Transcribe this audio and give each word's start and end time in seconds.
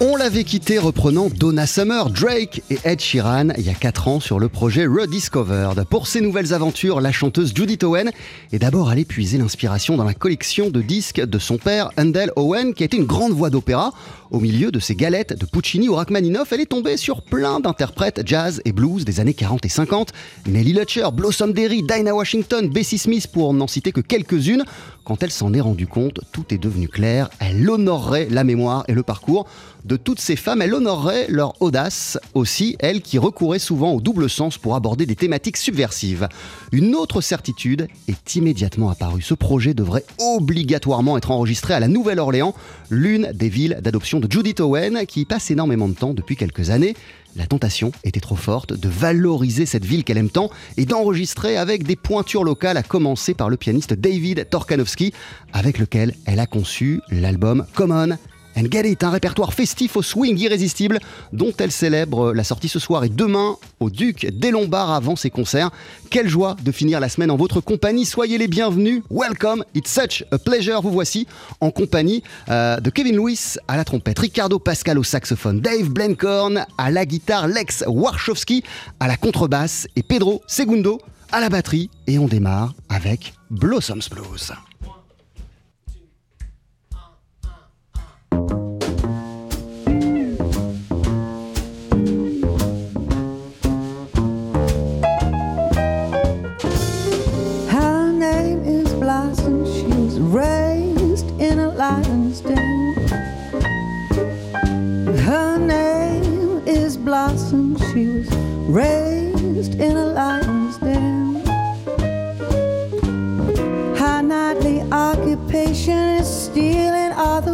On 0.00 0.16
l'avait 0.16 0.42
quitté 0.42 0.78
reprenant 0.78 1.28
Donna 1.28 1.68
Summer, 1.68 2.10
Drake 2.10 2.62
et 2.68 2.78
Ed 2.82 3.00
Sheeran 3.00 3.50
il 3.56 3.64
y 3.64 3.70
a 3.70 3.74
4 3.74 4.08
ans 4.08 4.18
sur 4.18 4.40
le 4.40 4.48
projet 4.48 4.86
Rediscovered. 4.86 5.84
Pour 5.84 6.08
ses 6.08 6.20
nouvelles 6.20 6.52
aventures, 6.52 7.00
la 7.00 7.12
chanteuse 7.12 7.52
Judith 7.54 7.84
Owen 7.84 8.10
est 8.52 8.58
d'abord 8.58 8.88
allée 8.88 9.04
puiser 9.04 9.38
l'inspiration 9.38 9.96
dans 9.96 10.02
la 10.02 10.12
collection 10.12 10.68
de 10.68 10.82
disques 10.82 11.24
de 11.24 11.38
son 11.38 11.58
père, 11.58 11.90
Handel 11.96 12.32
Owen, 12.34 12.74
qui 12.74 12.82
était 12.82 12.96
une 12.96 13.04
grande 13.04 13.34
voix 13.34 13.50
d'opéra. 13.50 13.92
Au 14.32 14.40
milieu 14.40 14.72
de 14.72 14.80
ses 14.80 14.96
galettes 14.96 15.38
de 15.38 15.46
Puccini 15.46 15.88
ou 15.88 15.94
Rachmaninoff, 15.94 16.52
elle 16.52 16.62
est 16.62 16.66
tombée 16.66 16.96
sur 16.96 17.22
plein 17.22 17.60
d'interprètes 17.60 18.22
jazz 18.26 18.60
et 18.64 18.72
blues 18.72 19.04
des 19.04 19.20
années 19.20 19.34
40 19.34 19.64
et 19.64 19.68
50. 19.68 20.12
Nelly 20.48 20.72
Lutcher, 20.72 21.06
Blossom 21.12 21.52
Derry, 21.52 21.84
Dinah 21.84 22.14
Washington, 22.14 22.68
Bessie 22.68 22.98
Smith 22.98 23.28
pour 23.28 23.54
n'en 23.54 23.68
citer 23.68 23.92
que 23.92 24.00
quelques-unes. 24.00 24.64
Quand 25.04 25.22
elle 25.22 25.30
s'en 25.30 25.52
est 25.52 25.60
rendue 25.60 25.86
compte, 25.86 26.20
tout 26.32 26.46
est 26.52 26.58
devenu 26.58 26.88
clair. 26.88 27.30
Elle 27.38 27.68
honorerait 27.70 28.26
la 28.28 28.42
mémoire 28.42 28.84
et 28.88 28.94
le 28.94 29.04
parcours 29.04 29.46
de 29.84 29.96
toutes 29.96 30.20
ces 30.20 30.36
femmes. 30.36 30.62
Elle 30.62 30.74
honorerait 30.74 31.26
leur 31.28 31.60
audace 31.60 32.18
aussi, 32.34 32.76
elle 32.78 33.02
qui 33.02 33.18
recourait 33.18 33.58
souvent 33.58 33.92
au 33.92 34.00
double 34.00 34.30
sens 34.30 34.58
pour 34.58 34.74
aborder 34.74 35.06
des 35.06 35.16
thématiques 35.16 35.56
subversives. 35.56 36.28
Une 36.72 36.94
autre 36.94 37.20
certitude 37.20 37.88
est 38.08 38.36
immédiatement 38.36 38.90
apparue. 38.90 39.22
Ce 39.22 39.34
projet 39.34 39.74
devrait 39.74 40.04
obligatoirement 40.18 41.16
être 41.16 41.30
enregistré 41.30 41.74
à 41.74 41.80
la 41.80 41.88
Nouvelle-Orléans, 41.88 42.54
l'une 42.90 43.30
des 43.32 43.48
villes 43.48 43.78
d'adoption 43.82 44.20
de 44.20 44.30
Judith 44.30 44.60
Owen, 44.60 45.06
qui 45.06 45.24
passe 45.24 45.50
énormément 45.50 45.88
de 45.88 45.94
temps 45.94 46.14
depuis 46.14 46.36
quelques 46.36 46.70
années. 46.70 46.94
La 47.36 47.46
tentation 47.46 47.90
était 48.04 48.20
trop 48.20 48.36
forte 48.36 48.72
de 48.74 48.88
valoriser 48.88 49.66
cette 49.66 49.84
ville 49.84 50.04
qu'elle 50.04 50.18
aime 50.18 50.30
tant 50.30 50.50
et 50.76 50.86
d'enregistrer 50.86 51.56
avec 51.56 51.82
des 51.82 51.96
pointures 51.96 52.44
locales, 52.44 52.76
à 52.76 52.84
commencer 52.84 53.34
par 53.34 53.50
le 53.50 53.56
pianiste 53.56 53.92
David 53.92 54.48
Torkanowski, 54.48 55.12
avec 55.52 55.78
lequel 55.78 56.14
elle 56.26 56.38
a 56.38 56.46
conçu 56.46 57.00
l'album 57.10 57.66
Common 57.74 58.16
and 58.56 58.64
Get 58.70 58.84
un 59.02 59.10
répertoire 59.10 59.52
festif 59.52 59.96
au 59.96 60.02
swing 60.02 60.38
irrésistible 60.38 60.98
dont 61.32 61.52
elle 61.58 61.72
célèbre 61.72 62.32
la 62.32 62.44
sortie 62.44 62.68
ce 62.68 62.78
soir 62.78 63.04
et 63.04 63.08
demain 63.08 63.56
au 63.80 63.90
Duc 63.90 64.26
des 64.26 64.50
Lombards 64.50 64.92
avant 64.92 65.16
ses 65.16 65.30
concerts. 65.30 65.70
Quelle 66.10 66.28
joie 66.28 66.56
de 66.62 66.72
finir 66.72 67.00
la 67.00 67.08
semaine 67.08 67.30
en 67.30 67.36
votre 67.36 67.60
compagnie. 67.60 68.04
Soyez 68.04 68.38
les 68.38 68.48
bienvenus. 68.48 69.02
Welcome. 69.10 69.64
It's 69.74 69.90
such 69.90 70.24
a 70.30 70.38
pleasure. 70.38 70.80
Vous 70.82 70.90
voici 70.90 71.26
en 71.60 71.70
compagnie 71.70 72.22
euh, 72.48 72.78
de 72.80 72.90
Kevin 72.90 73.16
Lewis 73.16 73.56
à 73.68 73.76
la 73.76 73.84
trompette, 73.84 74.18
Ricardo 74.18 74.58
Pascal 74.58 74.98
au 74.98 75.04
saxophone, 75.04 75.60
Dave 75.60 75.88
Blencorn 75.88 76.66
à 76.78 76.90
la 76.90 77.06
guitare, 77.06 77.48
Lex 77.48 77.84
Warshowski 77.86 78.62
à 79.00 79.08
la 79.08 79.16
contrebasse 79.16 79.86
et 79.96 80.02
Pedro 80.02 80.42
Segundo 80.46 81.00
à 81.32 81.40
la 81.40 81.48
batterie. 81.48 81.90
Et 82.06 82.18
on 82.18 82.26
démarre 82.26 82.74
avec 82.88 83.34
Blossoms 83.50 84.08
Blues. 84.10 84.52
Occupation 114.94 116.18
is 116.20 116.28
stealing 116.28 117.12
other 117.12 117.53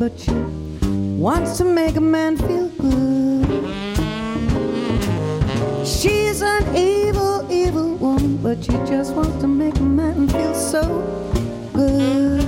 but 0.00 0.18
she 0.18 0.32
wants 1.18 1.58
to 1.58 1.64
make 1.64 1.96
a 1.96 2.00
man 2.00 2.34
feel 2.34 2.68
good. 2.68 3.46
She's 5.86 6.40
an 6.40 6.74
evil, 6.74 7.46
evil 7.52 7.96
woman, 7.96 8.38
but 8.38 8.64
she 8.64 8.72
just 8.92 9.12
wants 9.14 9.36
to 9.42 9.46
make 9.46 9.76
a 9.76 9.82
man 9.82 10.26
feel 10.28 10.54
so 10.54 10.82
good. 11.74 12.40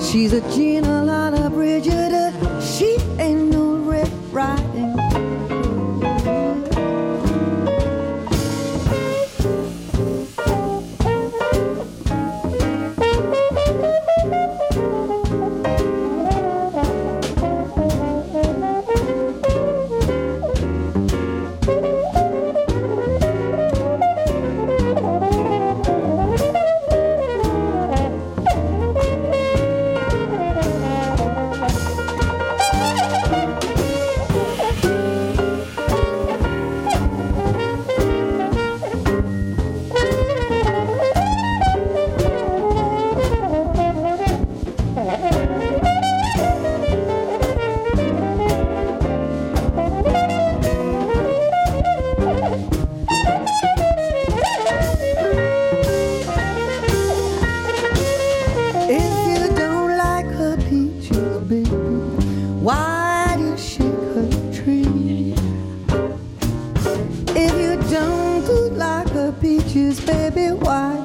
She's 0.00 0.32
a 0.32 0.42
Gina 0.54 1.05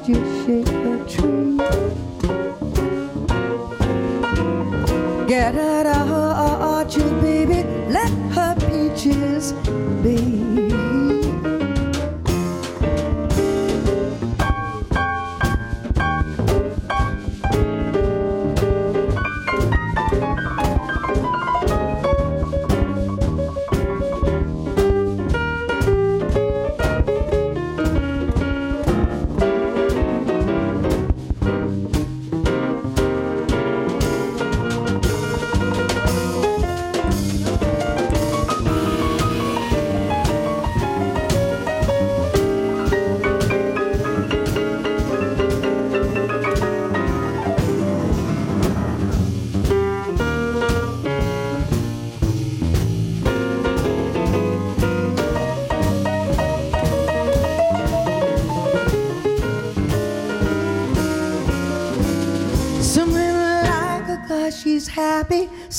do 0.04 0.12
you 0.12 0.24
shake 0.44 0.68
her 0.68 0.98
tree? 1.08 1.56
Get 5.26 5.54
out 5.54 5.86
of 5.86 6.08
her 6.08 6.32
orchard, 6.78 7.20
baby, 7.20 7.64
let 7.88 8.10
her 8.34 8.54
peaches 8.60 9.52
be. 10.02 10.11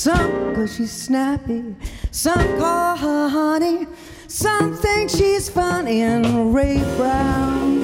Some 0.03 0.53
cause 0.53 0.75
she's 0.75 0.91
snappy, 0.91 1.63
some 2.11 2.59
call 2.59 2.97
her 2.97 3.29
honey, 3.29 3.87
some 4.27 4.75
think 4.75 5.09
she's 5.09 5.47
funny, 5.47 6.01
and 6.01 6.53
Ray 6.53 6.79
Brown, 6.97 7.83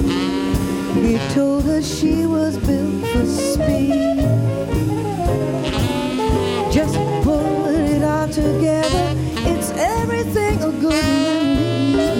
he 0.96 1.16
told 1.32 1.64
her 1.64 1.80
she 1.80 2.26
was 2.26 2.58
built 2.58 3.06
for 3.06 3.24
speed. 3.24 4.18
Just 6.70 6.94
pull 7.24 7.64
it 7.68 8.02
all 8.04 8.28
together, 8.28 9.14
it's 9.48 9.70
everything 9.70 10.60
a 10.60 10.72
good 10.72 11.02
man 11.96 12.16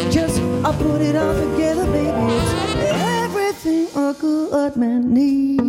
needs. 0.00 0.14
Just 0.14 0.40
I 0.64 0.72
put 0.78 1.02
it 1.02 1.14
all 1.14 1.34
together, 1.34 1.84
baby, 1.92 2.10
it's 2.40 2.52
everything 2.94 3.86
a 3.94 4.14
good 4.14 4.76
man 4.76 5.12
needs. 5.12 5.67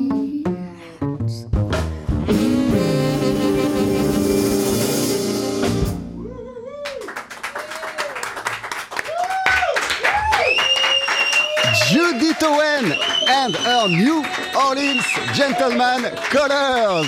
New 13.90 14.24
Orleans 14.56 15.04
Gentleman 15.34 16.04
Colors. 16.30 17.08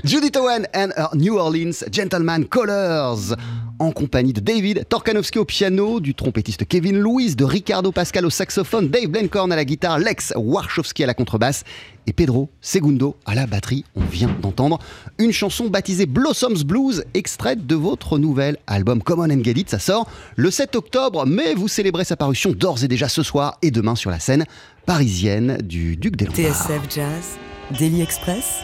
Judith 0.04 0.34
Owen 0.36 0.66
and 0.72 0.94
her 0.96 1.10
New 1.12 1.38
Orleans 1.38 1.84
Gentleman 1.90 2.48
Colors. 2.48 3.34
En 3.82 3.90
compagnie 3.90 4.32
de 4.32 4.38
David 4.38 4.86
Torkanowski 4.88 5.40
au 5.40 5.44
piano, 5.44 5.98
du 5.98 6.14
trompettiste 6.14 6.64
Kevin 6.68 7.00
Lewis, 7.00 7.34
de 7.34 7.42
Ricardo 7.42 7.90
Pascal 7.90 8.24
au 8.24 8.30
saxophone, 8.30 8.86
Dave 8.86 9.08
Blencorn 9.08 9.50
à 9.50 9.56
la 9.56 9.64
guitare, 9.64 9.98
Lex 9.98 10.32
Warshowski 10.36 11.02
à 11.02 11.06
la 11.08 11.14
contrebasse 11.14 11.64
et 12.06 12.12
Pedro 12.12 12.48
Segundo 12.60 13.16
à 13.26 13.34
la 13.34 13.48
batterie. 13.48 13.84
On 13.96 14.04
vient 14.04 14.30
d'entendre 14.40 14.78
une 15.18 15.32
chanson 15.32 15.66
baptisée 15.66 16.06
Blossoms 16.06 16.62
Blues, 16.64 17.02
extraite 17.14 17.66
de 17.66 17.74
votre 17.74 18.18
nouvel 18.18 18.56
album 18.68 19.02
Common 19.02 19.32
and 19.32 19.42
Get 19.42 19.54
It. 19.56 19.70
Ça 19.70 19.80
sort 19.80 20.08
le 20.36 20.52
7 20.52 20.76
octobre, 20.76 21.26
mais 21.26 21.54
vous 21.54 21.66
célébrez 21.66 22.04
sa 22.04 22.14
parution 22.14 22.52
d'ores 22.52 22.84
et 22.84 22.88
déjà 22.88 23.08
ce 23.08 23.24
soir 23.24 23.58
et 23.62 23.72
demain 23.72 23.96
sur 23.96 24.10
la 24.10 24.20
scène 24.20 24.44
parisienne 24.86 25.58
du 25.60 25.96
Duc 25.96 26.14
des 26.14 26.26
Lombards. 26.26 26.54
TSF 26.54 26.82
Jazz, 26.88 27.36
Daily 27.76 28.00
Express. 28.00 28.60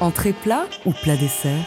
Entrée 0.00 0.32
plat 0.32 0.66
ou 0.84 0.90
plat 0.90 1.16
dessert? 1.16 1.64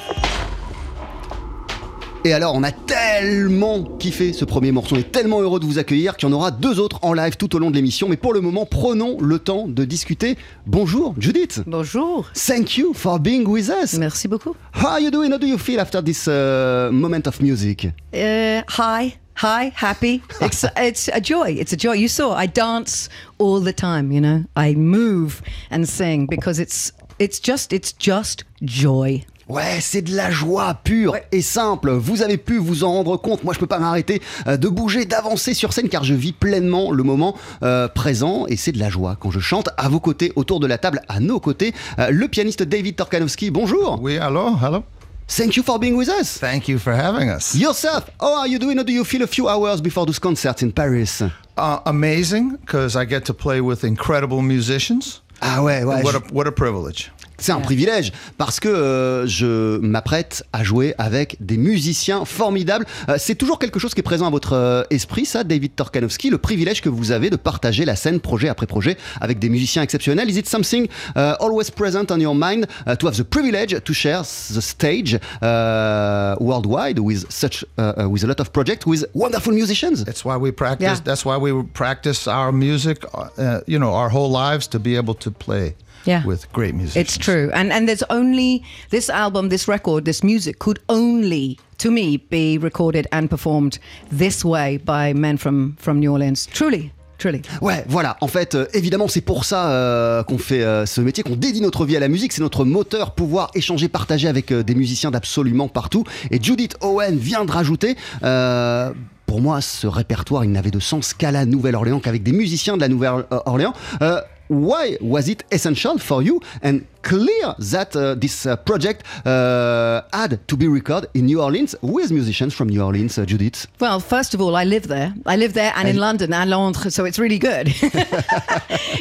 Et 2.25 2.33
alors, 2.33 2.53
on 2.53 2.63
a 2.63 2.71
tellement 2.73 3.81
kiffé 3.97 4.33
ce 4.33 4.43
premier 4.43 4.73
morceau, 4.73 4.97
on 4.97 4.99
est 4.99 5.09
tellement 5.09 5.41
heureux 5.41 5.61
de 5.61 5.65
vous 5.65 5.79
accueillir 5.79 6.17
qu'il 6.17 6.27
y 6.27 6.31
en 6.31 6.35
aura 6.35 6.51
deux 6.51 6.79
autres 6.79 6.99
en 7.01 7.13
live 7.13 7.37
tout 7.37 7.55
au 7.55 7.59
long 7.59 7.71
de 7.71 7.75
l'émission. 7.75 8.09
Mais 8.09 8.17
pour 8.17 8.33
le 8.33 8.41
moment, 8.41 8.65
prenons 8.65 9.21
le 9.21 9.39
temps 9.39 9.67
de 9.69 9.85
discuter. 9.85 10.37
Bonjour 10.67 11.15
Judith. 11.17 11.61
Bonjour. 11.65 12.29
Thank 12.33 12.77
you 12.77 12.93
for 12.93 13.19
being 13.19 13.47
with 13.47 13.69
us. 13.69 13.93
Merci 13.93 14.27
beaucoup. 14.27 14.53
How 14.73 14.87
are 14.87 14.99
you 14.99 15.11
doing? 15.11 15.31
How 15.31 15.37
do 15.37 15.47
you 15.47 15.57
feel 15.57 15.79
after 15.79 16.03
this 16.03 16.27
uh, 16.27 16.89
moment 16.91 17.25
of 17.25 17.39
music? 17.39 17.87
Uh, 18.13 18.63
hi. 18.67 19.15
Hi, 19.37 19.71
happy. 19.73 20.21
It's, 20.41 20.65
it's 20.75 21.07
a 21.07 21.21
joy. 21.21 21.51
It's 21.51 21.71
a 21.71 21.77
joy. 21.77 21.93
You 21.93 22.09
saw 22.09 22.35
I 22.35 22.47
dance 22.47 23.07
all 23.37 23.61
the 23.61 23.71
time, 23.71 24.11
you 24.11 24.19
know. 24.19 24.43
I 24.57 24.73
move 24.73 25.41
and 25.71 25.87
sing 25.87 26.27
because 26.29 26.59
it's 26.59 26.91
it's 27.19 27.39
just 27.39 27.71
it's 27.71 27.93
just 27.93 28.43
joy. 28.61 29.23
Ouais, 29.49 29.79
c'est 29.81 30.03
de 30.03 30.15
la 30.15 30.29
joie 30.29 30.75
pure 30.83 31.13
Ouais. 31.13 31.25
et 31.31 31.41
simple. 31.41 31.89
Vous 31.89 32.21
avez 32.21 32.37
pu 32.37 32.57
vous 32.59 32.83
en 32.83 32.91
rendre 32.93 33.17
compte. 33.17 33.43
Moi, 33.43 33.53
je 33.55 33.59
peux 33.59 33.65
pas 33.65 33.79
m'arrêter 33.79 34.21
euh, 34.45 34.57
de 34.57 34.67
bouger, 34.67 35.05
d'avancer 35.05 35.55
sur 35.55 35.73
scène 35.73 35.89
car 35.89 36.03
je 36.03 36.13
vis 36.13 36.33
pleinement 36.33 36.91
le 36.91 37.01
moment 37.01 37.35
euh, 37.63 37.87
présent 37.87 38.45
et 38.47 38.57
c'est 38.57 38.71
de 38.71 38.77
la 38.79 38.89
joie 38.89 39.17
quand 39.19 39.31
je 39.31 39.39
chante 39.39 39.69
à 39.77 39.89
vos 39.89 39.99
côtés, 39.99 40.31
autour 40.35 40.59
de 40.59 40.67
la 40.67 40.77
table, 40.77 41.01
à 41.09 41.19
nos 41.19 41.39
côtés, 41.39 41.73
euh, 41.97 42.11
le 42.11 42.27
pianiste 42.27 42.61
David 42.61 42.95
Torkanowski. 42.95 43.49
Bonjour. 43.49 43.99
We 44.03 44.17
hello, 44.21 44.55
hello. 44.61 44.83
Thank 45.27 45.55
you 45.57 45.63
for 45.63 45.79
being 45.79 45.95
with 45.95 46.09
us. 46.09 46.37
Thank 46.39 46.67
you 46.67 46.77
for 46.77 46.93
having 46.93 47.29
us. 47.29 47.55
Yourself, 47.55 48.03
how 48.21 48.41
are 48.41 48.47
you 48.47 48.59
doing? 48.59 48.77
How 48.77 48.83
do 48.83 48.91
you 48.93 49.03
feel 49.03 49.23
a 49.23 49.27
few 49.27 49.47
hours 49.47 49.81
before 49.81 50.05
those 50.05 50.19
concerts 50.19 50.61
in 50.61 50.71
Paris? 50.71 51.21
Uh, 51.57 51.79
amazing 51.87 52.57
because 52.61 52.95
I 52.95 53.05
get 53.05 53.25
to 53.25 53.33
play 53.33 53.61
with 53.61 53.83
incredible 53.83 54.41
musicians. 54.43 55.21
Ah 55.41 55.61
ouais, 55.63 55.83
ouais. 55.83 56.03
what 56.03 56.15
a 56.15 56.21
what 56.33 56.47
a 56.47 56.51
privilege. 56.51 57.11
C'est 57.39 57.51
un 57.51 57.61
privilège 57.61 58.11
parce 58.37 58.59
que 58.59 58.67
euh, 58.67 59.25
je 59.25 59.77
m'apprête 59.79 60.43
à 60.53 60.63
jouer 60.63 60.93
avec 60.97 61.37
des 61.39 61.57
musiciens 61.57 62.25
formidables. 62.25 62.85
Euh, 63.07 63.15
c'est 63.17 63.35
toujours 63.35 63.59
quelque 63.59 63.79
chose 63.79 63.93
qui 63.93 64.01
est 64.01 64.03
présent 64.03 64.27
à 64.27 64.29
votre 64.29 64.53
euh, 64.53 64.83
esprit, 64.89 65.25
ça, 65.25 65.43
David 65.43 65.75
Torkanowski, 65.75 66.29
le 66.29 66.37
privilège 66.37 66.81
que 66.81 66.89
vous 66.89 67.11
avez 67.11 67.29
de 67.29 67.37
partager 67.37 67.85
la 67.85 67.95
scène 67.95 68.19
projet 68.19 68.49
après 68.49 68.67
projet 68.67 68.97
avec 69.21 69.39
des 69.39 69.49
musiciens 69.49 69.81
exceptionnels. 69.81 70.29
Is 70.29 70.37
it 70.37 70.47
something 70.47 70.87
uh, 71.15 71.35
always 71.39 71.71
present 71.73 72.11
on 72.11 72.19
your 72.19 72.35
mind 72.35 72.67
uh, 72.85 72.95
to 72.95 73.07
have 73.07 73.15
the 73.15 73.23
privilege 73.23 73.81
to 73.83 73.93
share 73.93 74.21
the 74.21 74.61
stage 74.61 75.17
uh, 75.41 76.35
worldwide 76.39 76.99
with 76.99 77.25
such 77.29 77.65
uh, 77.77 77.93
uh, 77.97 78.09
with 78.09 78.23
a 78.23 78.27
lot 78.27 78.39
of 78.39 78.51
projects 78.51 78.85
with 78.85 79.05
wonderful 79.13 79.53
musicians? 79.53 80.03
That's 80.03 80.25
why 80.25 80.37
we 80.37 80.51
practice. 80.51 80.97
Yeah. 80.97 81.03
That's 81.03 81.25
why 81.25 81.37
we 81.37 81.51
practice 81.73 82.27
our 82.27 82.51
music. 82.51 83.05
Uh, 83.13 83.61
you 83.65 83.79
know, 83.79 83.93
our 83.93 84.09
whole 84.09 84.29
lives 84.29 84.67
to 84.67 84.79
be 84.79 84.97
able 84.97 85.15
to 85.15 85.31
play 85.31 85.75
Yeah. 86.05 86.23
with 86.25 86.51
great 86.53 86.73
musicians. 86.75 86.95
It's 86.95 87.17
true. 87.17 87.49
And 87.53 87.71
and 87.71 87.85
there's 87.87 88.03
only 88.09 88.61
this 88.89 89.09
album, 89.09 89.49
this 89.49 89.67
record, 89.67 90.05
this 90.05 90.23
music 90.23 90.57
could 90.59 90.79
only 90.87 91.57
to 91.79 91.91
me 91.91 92.17
be 92.17 92.57
recorded 92.57 93.07
and 93.11 93.27
performed 93.27 93.79
this 94.17 94.43
way 94.43 94.77
by 94.77 95.13
men 95.13 95.37
from 95.37 95.75
from 95.77 95.99
New 95.99 96.11
Orleans. 96.11 96.47
Truly. 96.53 96.91
Truly. 97.17 97.41
Ouais, 97.61 97.83
voilà. 97.89 98.15
En 98.21 98.27
fait, 98.29 98.55
euh, 98.55 98.65
évidemment, 98.73 99.09
c'est 99.09 99.19
pour 99.19 99.43
ça 99.43 99.69
euh, 99.71 100.23
qu'on 100.23 100.37
fait 100.37 100.63
euh, 100.63 100.85
ce 100.85 101.01
métier, 101.01 101.21
qu'on 101.21 101.35
dédie 101.35 101.59
notre 101.59 101.83
vie 101.85 101.97
à 101.97 101.99
la 101.99 102.07
musique. 102.07 102.31
C'est 102.31 102.41
notre 102.41 102.63
moteur, 102.63 103.11
pouvoir 103.13 103.51
échanger, 103.55 103.89
partager 103.89 104.29
avec 104.29 104.53
euh, 104.53 104.63
des 104.63 104.73
musiciens 104.73 105.11
d'absolument 105.11 105.67
partout. 105.67 106.05
Et 106.31 106.41
Judith 106.41 106.77
Owen 106.79 107.17
vient 107.17 107.43
de 107.43 107.51
rajouter. 107.51 107.97
euh, 108.23 108.93
pour 109.25 109.41
moi, 109.41 109.59
ce 109.59 109.85
répertoire, 109.85 110.45
il 110.45 110.51
n'avait 110.53 110.71
de 110.71 110.79
sens 110.79 111.13
qu'à 111.13 111.31
la 111.31 111.45
Nouvelle-Orléans, 111.45 111.99
qu'avec 111.99 112.23
des 112.23 112.31
musiciens 112.31 112.77
de 112.77 112.81
la 112.81 112.87
Nouvelle-Orléans. 112.87 113.73
Euh, 114.01 114.21
why 114.49 114.97
was 114.99 115.29
it 115.29 115.43
essential 115.51 115.97
for 115.99 116.21
you 116.21 116.41
and 116.61 116.85
clear 117.03 117.53
that 117.59 117.95
uh, 117.95 118.15
this 118.15 118.45
uh, 118.45 118.55
project 118.57 119.03
uh, 119.25 120.01
had 120.11 120.45
to 120.47 120.57
be 120.57 120.67
recorded 120.67 121.09
in 121.13 121.27
New 121.27 121.41
Orleans 121.41 121.75
with 121.81 122.11
musicians 122.11 122.53
from 122.53 122.67
New 122.67 122.81
Orleans, 122.81 123.17
uh, 123.17 123.25
Judith? 123.25 123.67
Well, 123.79 123.99
first 123.99 124.33
of 124.33 124.41
all, 124.41 124.55
I 124.55 124.63
live 124.63 124.87
there. 124.87 125.13
I 125.25 125.37
live 125.37 125.53
there 125.53 125.71
and 125.75 125.87
in 125.87 125.97
London, 125.97 126.33
and 126.33 126.49
Londres, 126.49 126.95
so 126.95 127.05
it's 127.05 127.19
really 127.19 127.39
good. 127.39 127.67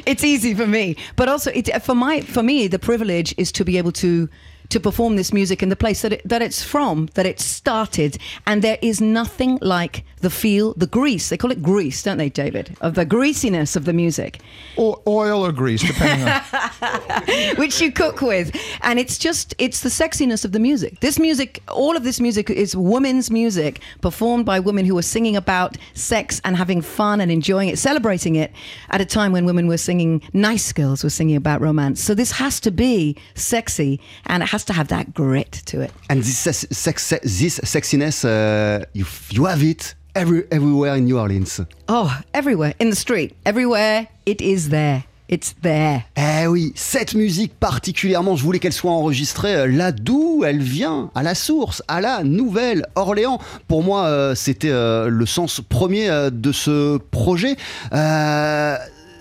it's 0.07 0.23
easy 0.23 0.55
for 0.55 0.67
me. 0.67 0.97
But 1.17 1.29
also, 1.29 1.51
it, 1.53 1.83
for 1.83 1.95
my 1.95 2.21
for 2.21 2.43
me, 2.43 2.69
the 2.69 2.79
privilege 2.79 3.35
is 3.39 3.51
to 3.53 3.65
be 3.65 3.79
able 3.79 3.93
to 3.93 4.29
to 4.71 4.81
perform 4.81 5.17
this 5.17 5.33
music 5.33 5.63
in 5.63 5.69
the 5.69 5.77
place 5.77 6.03
that 6.03 6.13
it, 6.15 6.29
that 6.29 6.43
it's 6.43 6.63
from, 6.63 7.09
that 7.15 7.27
it 7.27 7.41
started, 7.41 8.19
and 8.47 8.63
there 8.63 8.79
is 8.83 9.01
nothing 9.01 9.59
like 9.63 10.05
the 10.21 10.31
feel, 10.31 10.75
the 10.75 10.87
grease. 10.87 11.29
They 11.29 11.37
call 11.37 11.51
it 11.51 11.63
grease, 11.63 12.03
don't 12.03 12.19
they, 12.19 12.29
David? 12.29 12.77
Of 12.81 12.95
the 12.95 13.05
greasiness 13.05 13.77
of 13.77 13.85
the 13.85 13.93
music. 13.93 14.41
or 14.77 15.01
oil 15.07 15.45
or 15.45 15.53
grease, 15.53 15.83
depending 15.83 16.29
on. 16.29 17.57
which 17.57 17.81
you 17.81 17.93
cook 17.93 18.21
with. 18.21 18.55
And 18.83 18.99
it's 18.99 19.19
just, 19.19 19.55
it's 19.59 19.81
the 19.81 19.89
sexiness 19.89 20.45
of 20.45 20.53
the 20.53 20.59
music. 20.59 21.01
This 21.01 21.19
music, 21.19 21.63
all 21.69 21.97
of 21.97 22.05
this 22.05 22.21
music 22.21 22.51
is 22.51 22.77
women's 22.77 23.31
music 23.31 23.81
performed 24.01 24.47
by 24.47 24.61
women 24.61 24.85
who 24.85 24.97
are 24.99 25.03
singing 25.03 25.37
about 25.37 25.77
sex 25.95 26.41
and 26.45 26.57
having 26.57 26.83
fun 26.83 27.21
and 27.21 27.31
enjoying 27.31 27.69
it, 27.69 27.79
celebrating 27.79 28.37
it 28.37 28.53
at 28.91 29.01
a 29.01 29.05
time 29.05 29.33
when 29.33 29.45
women 29.45 29.67
were 29.67 29.79
singing, 29.79 30.23
nice 30.33 30.73
girls 30.73 31.05
were 31.05 31.11
singing 31.11 31.37
about 31.37 31.61
romance. 31.61 32.03
So 32.03 32.15
this 32.15 32.33
has 32.33 32.61
to 32.61 32.71
be 32.71 33.17
sexy 33.35 34.01
and 34.27 34.43
it 34.43 34.49
has 34.49 34.58
to 34.67 34.73
have 34.73 34.89
that 34.89 35.15
grit 35.15 35.63
to 35.67 35.81
it. 35.81 35.91
And 36.09 36.17
this 36.17 36.39
sex, 36.39 36.67
sex, 36.71 37.09
this 37.23 37.61
sexiness, 37.61 38.25
uh, 38.25 38.85
you, 38.93 39.07
you 39.31 39.47
have 39.47 39.63
it 39.63 39.95
every, 40.15 40.45
everywhere 40.51 40.97
in 40.97 41.05
New 41.05 41.19
Orleans. 41.19 41.61
Oh, 41.89 42.17
everywhere, 42.33 42.75
in 42.79 42.91
the 42.91 42.97
street, 42.97 43.35
everywhere, 43.45 44.09
it 44.27 44.41
is 44.41 44.69
there. 44.71 45.05
It's 45.31 45.55
there. 45.63 46.05
Eh 46.17 46.47
oui, 46.47 46.73
cette 46.75 47.15
musique 47.15 47.53
particulièrement, 47.61 48.35
je 48.35 48.43
voulais 48.43 48.59
qu'elle 48.59 48.73
soit 48.73 48.93
enregistrée 48.93 49.55
euh, 49.55 49.67
là 49.67 49.93
d'où 49.93 50.43
elle 50.43 50.63
vient, 50.63 51.11
à 51.15 51.23
la 51.23 51.35
source, 51.35 51.83
à 51.87 52.01
la 52.01 52.25
Nouvelle-Orléans. 52.25 53.39
Pour 53.67 53.83
moi, 53.83 54.07
euh, 54.07 54.35
c'était 54.35 54.71
euh, 54.71 55.11
le 55.11 55.27
sens 55.27 55.61
premier 55.69 56.09
euh, 56.09 56.31
de 56.31 56.51
ce 56.51 56.97
projet. 56.97 57.57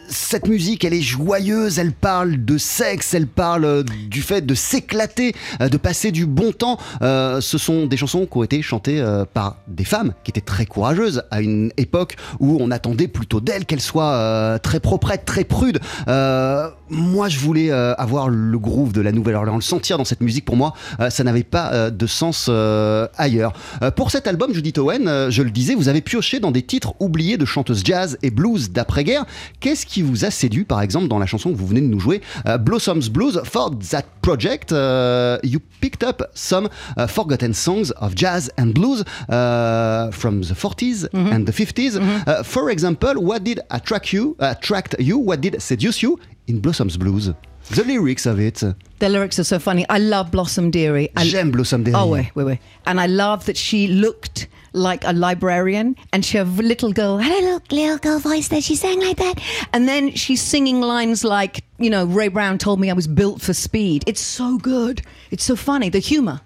Cette 0.10 0.48
musique, 0.48 0.86
elle 0.86 0.94
est 0.94 1.02
joyeuse, 1.02 1.80
elle 1.80 1.92
parle 1.92 2.46
de 2.46 2.58
sexe, 2.58 3.14
elle 3.14 3.28
parle 3.28 3.66
euh, 3.66 3.84
du 3.84 4.22
fait 4.22 4.46
de 4.46 4.56
s'éclater, 4.56 5.34
euh, 5.62 5.68
de 5.68 5.78
passer 5.78 6.12
du 6.12 6.26
bon 6.26 6.52
temps. 6.54 6.78
Euh, 7.02 7.42
ce 7.42 7.58
sont 7.58 7.86
des 7.88 7.98
chansons 7.98 8.26
qui 8.26 8.38
ont 8.38 8.44
été 8.44 8.62
chantées 8.62 9.04
par 9.34 9.58
des 9.68 9.84
femmes 9.84 10.14
qui 10.24 10.32
étaient 10.32 10.42
très 10.42 10.66
courageuses 10.66 11.24
à 11.32 11.42
une 11.42 11.72
époque 11.78 12.16
où 12.40 12.58
on 12.60 12.72
attendait 12.72 13.08
plutôt 13.08 13.42
d'elles 13.42 13.66
qu'elles 13.66 13.82
soient 13.82 14.60
très 14.62 14.80
proprettes, 14.80 15.26
très 15.26 15.44
prudes. 15.44 15.80
Moi 16.90 17.30
je 17.30 17.40
voulais 17.40 17.72
euh, 17.72 17.94
avoir 17.96 18.30
le 18.30 18.58
groove 18.58 18.94
de 18.94 19.02
la 19.02 19.12
Nouvelle-Orléans, 19.12 19.56
le 19.56 19.62
sentir 19.62 19.98
dans 19.98 20.06
cette 20.06 20.22
musique. 20.22 20.46
Pour 20.46 20.56
moi, 20.56 20.74
euh, 21.00 21.10
ça 21.10 21.24
n'avait 21.24 21.44
pas 21.44 21.72
euh, 21.74 21.90
de 21.90 22.08
sens 22.08 22.50
ailleurs. 23.18 23.54
Pour 23.96 24.12
cet 24.12 24.28
album, 24.28 24.54
Judith 24.54 24.78
Owen, 24.78 25.30
je 25.30 25.42
le 25.42 25.52
disais, 25.52 25.76
vous 25.76 25.90
avez 25.90 26.02
pioché 26.02 26.40
dans 26.40 26.52
des 26.52 26.62
titres 26.62 26.94
oubliés 27.00 27.38
de 27.38 27.46
chanteuses 27.46 27.82
jazz 27.84 28.18
et 28.22 28.32
blues 28.32 28.72
d'après-guerre. 28.72 29.26
Qu'est-ce 29.60 29.86
qui 29.86 30.02
vous 30.02 30.26
a 30.26 30.32
séduit, 30.32 30.66
par 30.66 30.82
exemple, 30.82 31.08
dans 31.08 31.20
la 31.20 31.26
chanson 31.26 31.52
que 31.52 31.58
vous 31.58 31.68
venez 31.68 31.82
de 31.82 31.88
nous 31.88 32.00
jouer, 32.00 32.22
Blossoms 32.60 33.10
Blues 33.12 33.42
For 33.44 33.72
that 33.92 34.04
project, 34.22 34.72
you 35.44 35.60
picked 35.82 36.04
up 36.04 36.30
some 36.34 36.70
uh, 36.98 37.08
forgotten 37.08 37.54
songs 37.54 37.92
of 37.98 38.16
jazz 38.16 38.52
and 38.58 38.74
blues 38.74 39.04
uh, 39.30 40.12
from 40.12 40.42
the 40.42 40.54
40s 40.54 41.08
and 41.14 41.46
the 41.46 41.52
50s. 41.52 41.98
Uh, 41.98 42.44
for 42.44 42.70
example, 42.70 43.16
what 43.16 43.44
did 43.44 43.62
attract 43.70 44.14
you? 44.14 44.36
Attract 44.40 44.96
you? 45.00 45.18
What 45.18 45.42
did 45.42 45.62
seduce 45.62 46.02
you 46.02 46.20
in 46.48 46.60
Blossoms 46.60 46.98
Blues? 46.98 47.32
The 47.72 47.84
lyrics 47.84 48.26
of 48.26 48.40
it. 48.40 48.64
The 49.00 49.10
lyrics 49.10 49.38
are 49.40 49.44
so 49.44 49.60
funny. 49.60 49.86
I 49.90 49.98
love 50.00 50.32
Blossom 50.32 50.72
Dearie. 50.72 51.10
I- 51.18 51.26
J'aime 51.28 51.52
Blossom 51.52 51.84
Dearie. 51.84 51.98
Oh, 52.00 52.08
wait, 52.08 52.34
wait, 52.36 52.46
wait. 52.46 52.60
And 52.86 53.00
I 53.02 53.08
love 53.08 53.46
that 53.46 53.58
she 53.58 53.88
looked 53.88 54.48
like 54.74 55.04
a 55.04 55.12
librarian 55.12 55.96
and 56.14 56.24
she 56.24 56.38
had 56.38 56.48
a 56.48 56.50
little 56.62 56.94
girl, 56.94 57.18
had 57.18 57.32
a 57.32 57.42
little, 57.46 57.62
little 57.72 57.98
girl 57.98 58.20
voice 58.20 58.48
that 58.50 58.64
she 58.64 58.76
sang 58.76 59.00
like 59.02 59.18
that. 59.18 59.42
And 59.74 59.88
then 59.88 60.12
she's 60.14 60.42
singing 60.42 60.80
lines 60.82 61.24
like, 61.24 61.64
you 61.78 61.90
know, 61.90 62.06
Ray 62.06 62.30
Brown 62.30 62.58
told 62.58 62.80
me 62.80 62.90
I 62.90 62.94
was 62.94 63.08
built 63.08 63.42
for 63.42 63.54
speed. 63.54 64.04
It's 64.08 64.22
so 64.22 64.58
good. 64.58 65.02
It's 65.32 65.44
so 65.44 65.56
funny. 65.58 65.90
The 65.90 66.00
humor. 66.00 66.42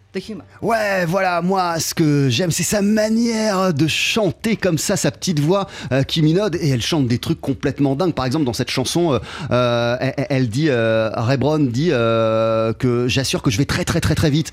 Ouais, 0.62 1.06
voilà, 1.06 1.42
moi, 1.42 1.80
ce 1.80 1.94
que 1.94 2.28
j'aime, 2.30 2.52
c'est 2.52 2.64
sa 2.64 2.82
manière 2.82 3.74
de 3.74 3.88
chanter 3.88 4.58
comme 4.58 4.78
ça, 4.78 4.98
sa 4.98 5.10
petite 5.10 5.40
voix 5.40 5.68
euh, 5.94 6.04
qui 6.04 6.22
minode, 6.22 6.56
et 6.56 6.70
elle 6.70 6.82
chante 6.82 7.08
des 7.08 7.18
trucs 7.18 7.40
complètement 7.40 7.96
dingues. 7.96 8.14
Par 8.14 8.26
exemple, 8.26 8.44
dans 8.46 8.54
cette 8.54 8.70
chanson, 8.70 9.14
euh, 9.14 9.20
euh, 9.52 9.96
elle, 10.00 10.26
elle 10.30 10.50
dit, 10.50 10.70
Ray 10.70 11.38
Brown 11.38 11.68
dit 11.70 11.90
que 11.90 13.06
j'assure 13.08 13.42
que 13.42 13.50
je 13.52 13.58
vais 13.58 13.66
très 13.66 13.86
très 13.86 14.02
très 14.02 14.16
très 14.16 14.30
vite. 14.30 14.52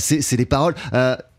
C'est 0.00 0.36
des 0.36 0.46
paroles. 0.46 0.74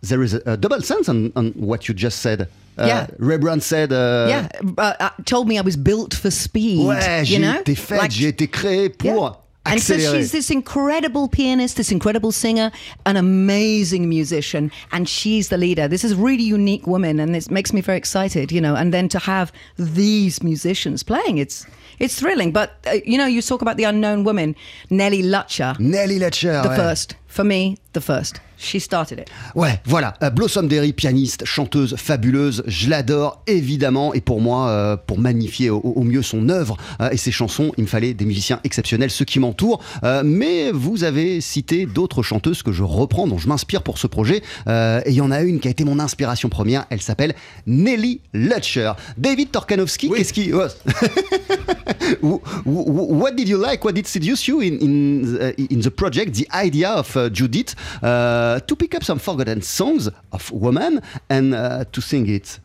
there 0.07 0.23
is 0.23 0.35
a, 0.35 0.51
a 0.51 0.57
double 0.57 0.83
sense 0.83 1.09
on, 1.09 1.31
on 1.35 1.51
what 1.57 1.79
you 1.87 1.93
just 1.97 2.19
said. 2.19 2.47
Euh, 2.79 2.85
Yeah. 2.85 3.07
Ray 3.19 3.39
Brown 3.39 3.59
said. 3.59 3.89
yeah. 3.91 4.47
Uh, 4.77 4.93
uh, 4.99 5.09
told 5.25 5.47
me 5.47 5.55
I 5.57 5.61
was 5.61 5.75
built 5.75 6.13
for 6.13 6.31
speed. 6.31 6.85
Ouais, 6.85 7.25
j'ai 7.25 7.39
été 7.61 7.75
Like- 7.97 8.11
j'ai 8.11 8.27
été 8.27 8.47
créé 8.47 8.89
pour. 8.89 9.23
Yeah. 9.23 9.31
And 9.67 9.81
so 9.81 9.97
she's 9.97 10.31
this 10.31 10.49
incredible 10.49 11.27
pianist, 11.27 11.77
this 11.77 11.91
incredible 11.91 12.31
singer, 12.31 12.71
an 13.05 13.17
amazing 13.17 14.09
musician, 14.09 14.71
and 14.91 15.07
she's 15.07 15.49
the 15.49 15.57
leader. 15.57 15.87
This 15.87 16.03
is 16.03 16.13
a 16.13 16.15
really 16.15 16.43
unique 16.43 16.87
woman, 16.87 17.19
and 17.19 17.35
it 17.35 17.51
makes 17.51 17.73
me 17.73 17.81
very 17.81 17.97
excited, 17.97 18.51
you 18.51 18.61
know. 18.61 18.75
And 18.75 18.93
then 18.93 19.09
to 19.09 19.19
have 19.19 19.51
these 19.77 20.41
musicians 20.43 21.03
playing, 21.03 21.37
it's 21.37 21.65
it's 21.99 22.19
thrilling. 22.19 22.51
But 22.51 22.77
uh, 22.87 22.97
you 23.05 23.17
know, 23.17 23.25
you 23.25 23.41
talk 23.41 23.61
about 23.61 23.77
the 23.77 23.83
unknown 23.83 24.23
woman, 24.23 24.55
Nellie 24.89 25.23
Lutcher, 25.23 25.79
Nelly 25.79 26.19
Letcher. 26.19 26.61
the 26.63 26.75
first 26.75 27.15
for 27.27 27.43
me, 27.43 27.77
the 27.93 28.01
first. 28.01 28.39
She 28.57 28.79
started 28.79 29.19
it. 29.19 29.27
Ouais, 29.55 29.79
voilà. 29.85 30.13
Euh, 30.23 30.29
Blossom 30.29 30.67
Derry, 30.67 30.93
pianiste, 30.93 31.45
chanteuse 31.45 31.95
fabuleuse, 31.95 32.63
je 32.67 32.89
l'adore 32.89 33.41
évidemment. 33.47 34.13
Et 34.13 34.21
pour 34.21 34.41
moi, 34.41 34.69
euh, 34.69 34.97
pour 34.97 35.19
magnifier 35.19 35.69
au, 35.69 35.77
au 35.79 36.03
mieux 36.03 36.21
son 36.23 36.49
œuvre 36.49 36.77
euh, 37.01 37.09
et 37.11 37.17
ses 37.17 37.31
chansons, 37.31 37.71
il 37.77 37.83
me 37.83 37.87
fallait 37.87 38.13
des 38.13 38.25
musiciens 38.25 38.59
exceptionnels, 38.63 39.11
ceux 39.11 39.25
qui 39.25 39.39
m'entourent. 39.39 39.79
Euh, 40.03 40.23
mais 40.25 40.71
vous 40.71 41.03
avez 41.03 41.39
cité 41.41 41.85
d'autres 41.85 42.23
chanteuses 42.23 42.63
que 42.63 42.71
je 42.71 42.83
reprends, 42.83 43.27
dont 43.27 43.37
je 43.37 43.47
m'inspire 43.47 43.83
pour 43.83 43.97
ce 43.97 44.07
projet. 44.07 44.41
Euh, 44.67 45.01
et 45.05 45.11
il 45.11 45.15
y 45.15 45.21
en 45.21 45.31
a 45.31 45.41
une 45.41 45.59
qui 45.59 45.67
a 45.67 45.71
été 45.71 45.83
mon 45.83 45.99
inspiration 45.99 46.49
première. 46.49 46.85
Elle 46.89 47.01
s'appelle 47.01 47.35
Nelly 47.67 48.21
Lutcher. 48.33 48.93
David 49.17 49.51
Torkanowski, 49.51 50.09
qu'est-ce 50.09 50.33
qui. 50.33 50.51
wh- 52.21 52.39
what 52.65 53.35
did 53.35 53.47
you 53.47 53.57
like? 53.57 53.83
What 53.83 53.93
did 53.93 54.07
seduce 54.07 54.47
you 54.47 54.61
in 54.61 54.77
in, 54.81 55.37
uh, 55.41 55.51
in 55.69 55.81
the 55.81 55.89
project? 55.91 56.33
The 56.35 56.47
idea 56.53 56.89
of 56.91 57.15
uh, 57.15 57.29
Judith 57.29 57.75
uh, 58.01 58.46
to 58.67 58.75
pick 58.75 58.95
up 58.95 59.03
some 59.03 59.19
forgotten 59.19 59.61
songs 59.61 60.09
of 60.31 60.51
women 60.51 61.01
and 61.29 61.53
uh, 61.53 61.85
to 61.91 62.01
sing 62.01 62.27
it. 62.27 62.59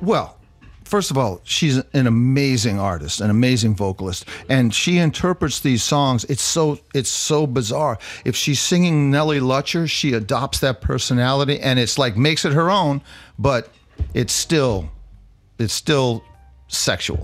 Well, 0.00 0.36
first 0.84 1.10
of 1.10 1.16
all, 1.16 1.40
she's 1.44 1.76
an 1.94 2.06
amazing 2.06 2.78
artist, 2.78 3.20
an 3.20 3.30
amazing 3.30 3.74
vocalist, 3.74 4.26
and 4.48 4.74
she 4.74 4.98
interprets 4.98 5.60
these 5.60 5.82
songs. 5.82 6.24
It's 6.24 6.42
so 6.42 6.78
it's 6.94 7.08
so 7.10 7.46
bizarre. 7.46 7.98
If 8.24 8.36
she's 8.36 8.60
singing 8.60 9.10
Nellie 9.10 9.40
Lutcher, 9.40 9.88
she 9.88 10.12
adopts 10.12 10.58
that 10.60 10.80
personality, 10.80 11.58
and 11.60 11.78
it's 11.78 11.96
like 11.98 12.16
makes 12.16 12.44
it 12.44 12.52
her 12.52 12.70
own, 12.70 13.00
but 13.38 13.70
it's 14.14 14.32
still 14.34 14.90
it's 15.58 15.74
still 15.74 16.24
sexual. 16.72 17.18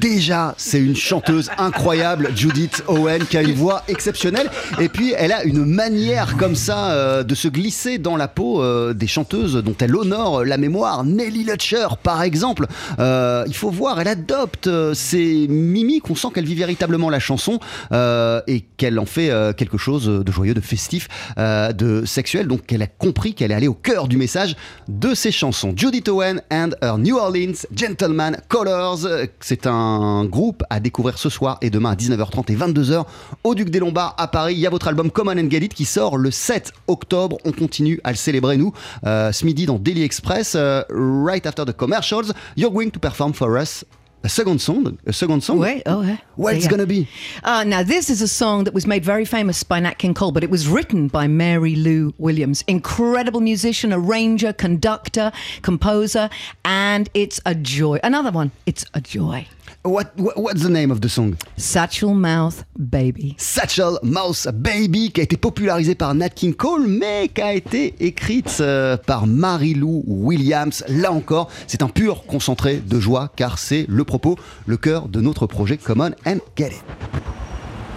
Déjà, 0.00 0.54
c'est 0.56 0.80
une 0.80 0.96
chanteuse 0.96 1.50
incroyable, 1.58 2.30
Judith 2.34 2.82
Owen, 2.88 3.24
qui 3.26 3.36
a 3.36 3.42
une 3.42 3.52
voix 3.52 3.82
exceptionnelle. 3.88 4.50
Et 4.80 4.88
puis, 4.88 5.12
elle 5.16 5.32
a 5.32 5.44
une 5.44 5.64
manière 5.66 6.36
comme 6.38 6.56
ça 6.56 6.90
euh, 6.90 7.22
de 7.22 7.34
se 7.34 7.46
glisser 7.46 7.98
dans 7.98 8.16
la 8.16 8.26
peau 8.26 8.62
euh, 8.62 8.94
des 8.94 9.06
chanteuses 9.06 9.54
dont 9.56 9.74
elle 9.78 9.94
honore 9.94 10.44
la 10.44 10.56
mémoire. 10.56 11.04
Nelly 11.04 11.44
Lutcher, 11.44 11.88
par 12.02 12.22
exemple. 12.22 12.66
Euh, 12.98 13.44
il 13.46 13.54
faut 13.54 13.70
voir, 13.70 14.00
elle 14.00 14.08
adopte 14.08 14.68
ces 14.94 15.46
mimiques. 15.48 16.08
On 16.10 16.14
sent 16.14 16.28
qu'elle 16.34 16.46
vit 16.46 16.54
véritablement 16.54 17.10
la 17.10 17.20
chanson 17.20 17.60
et 17.92 18.64
qu'elle 18.78 18.98
en 18.98 19.06
fait 19.06 19.30
quelque 19.56 19.76
chose 19.76 20.06
de 20.06 20.32
joyeux, 20.32 20.54
de 20.54 20.60
festif, 20.60 21.08
de 21.36 22.04
sexuel. 22.06 22.46
Donc, 22.48 22.72
elle 22.72 22.82
a 22.82 22.86
compris 22.86 23.34
qu'elle 23.34 23.50
est 23.50 23.54
allée 23.54 23.68
au 23.68 23.74
cœur 23.74 24.08
du 24.08 24.16
message 24.16 24.56
de 24.88 25.14
ses 25.14 25.32
chansons. 25.32 25.74
Judith 25.76 26.08
Owen 26.08 26.40
and 26.50 26.70
her 26.82 26.96
New 26.96 27.18
Orleans 27.18 27.66
Gentleman 27.74 28.37
Colors. 28.48 29.06
C'est 29.40 29.66
un 29.66 30.24
groupe 30.24 30.62
à 30.70 30.80
découvrir 30.80 31.18
ce 31.18 31.28
soir 31.28 31.58
et 31.62 31.70
demain 31.70 31.90
à 31.90 31.94
19h30 31.94 32.52
et 32.52 32.56
22h 32.56 33.04
au 33.44 33.54
Duc 33.54 33.70
des 33.70 33.78
Lombards 33.78 34.14
à 34.18 34.28
Paris. 34.28 34.54
Il 34.54 34.60
y 34.60 34.66
a 34.66 34.70
votre 34.70 34.88
album 34.88 35.10
Common 35.10 35.38
and 35.38 35.50
Get 35.50 35.58
It 35.64 35.74
qui 35.74 35.84
sort 35.84 36.16
le 36.16 36.30
7 36.30 36.72
octobre. 36.86 37.38
On 37.44 37.52
continue 37.52 38.00
à 38.04 38.10
le 38.10 38.16
célébrer, 38.16 38.56
nous, 38.56 38.72
euh, 39.06 39.32
ce 39.32 39.44
midi 39.44 39.66
dans 39.66 39.78
Daily 39.78 40.02
Express. 40.02 40.54
euh, 40.54 40.82
right 40.90 41.46
after 41.46 41.64
the 41.64 41.72
commercials, 41.72 42.32
you're 42.56 42.72
going 42.72 42.90
to 42.90 43.00
perform 43.00 43.32
for 43.32 43.56
us 43.58 43.84
a 44.24 44.28
second 44.28 44.60
song. 44.60 44.98
A 45.06 45.12
second 45.12 45.42
song. 45.42 45.58
Wait, 45.58 45.82
oh, 45.86 46.02
yeah. 46.02 46.18
What 46.36 46.54
it's 46.54 46.64
Yeah. 46.64 46.70
gonna 46.70 46.86
be? 46.86 47.08
Uh, 47.44 47.64
now, 47.64 47.82
this 47.82 48.10
is 48.10 48.20
a 48.20 48.28
song 48.28 48.64
that 48.64 48.74
was 48.74 48.86
made 48.86 49.04
very 49.04 49.24
famous 49.24 49.62
by 49.62 49.78
Nat 49.80 49.98
King 49.98 50.12
Cole, 50.14 50.32
but 50.32 50.42
it 50.42 50.50
was 50.50 50.66
written 50.68 51.08
by 51.08 51.26
Mary 51.28 51.76
Lou 51.76 52.12
Williams. 52.18 52.64
Incredible 52.66 53.40
musician, 53.40 53.92
arranger, 53.92 54.52
conductor, 54.52 55.30
composer, 55.62 56.30
and 56.64 57.08
it's 57.14 57.40
a 57.46 57.54
joy. 57.54 58.00
Another 58.02 58.30
one, 58.30 58.50
it's 58.66 58.84
a 58.94 59.00
joy. 59.00 59.46
What, 59.88 60.04
what- 60.18 60.36
what's 60.36 60.62
the 60.62 60.68
name 60.70 60.90
of 60.90 61.00
the 61.00 61.08
song? 61.08 61.34
Satchel 61.56 62.12
Mouth 62.12 62.64
Baby. 62.78 63.34
Satchel 63.38 63.98
Mouse 64.02 64.46
Baby, 64.52 65.10
qui 65.12 65.20
a 65.20 65.24
été 65.24 65.38
popularisée 65.38 65.94
par 65.94 66.14
Nat 66.14 66.28
King 66.28 66.52
Cole, 66.54 66.86
mais 66.86 67.28
qui 67.34 67.40
a 67.40 67.54
été 67.54 67.94
écrite 68.00 68.58
euh, 68.60 68.98
par 68.98 69.26
Mary-Lou 69.26 70.04
Williams. 70.06 70.84
Là 70.88 71.10
encore, 71.10 71.48
c'est 71.66 71.82
un 71.82 71.88
pur 71.88 72.24
concentré 72.26 72.76
de 72.86 73.00
joie, 73.00 73.30
car 73.34 73.58
c'est 73.58 73.86
le 73.88 74.04
propos, 74.04 74.36
le 74.66 74.76
cœur 74.76 75.08
de 75.08 75.22
notre 75.22 75.46
projet 75.46 75.78
Common 75.78 76.10
and 76.26 76.38
Get 76.56 76.66
It. 76.68 76.82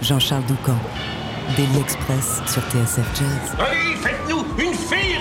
Jean-Charles 0.00 0.44
Doucan, 0.46 0.78
Daily 1.56 1.78
Express 1.80 2.40
sur 2.46 2.62
TSF 2.70 3.06
Jazz. 3.18 3.56
Allez, 3.58 3.96
faites-nous 4.00 4.44
une 4.64 4.72
féerie 4.74 5.12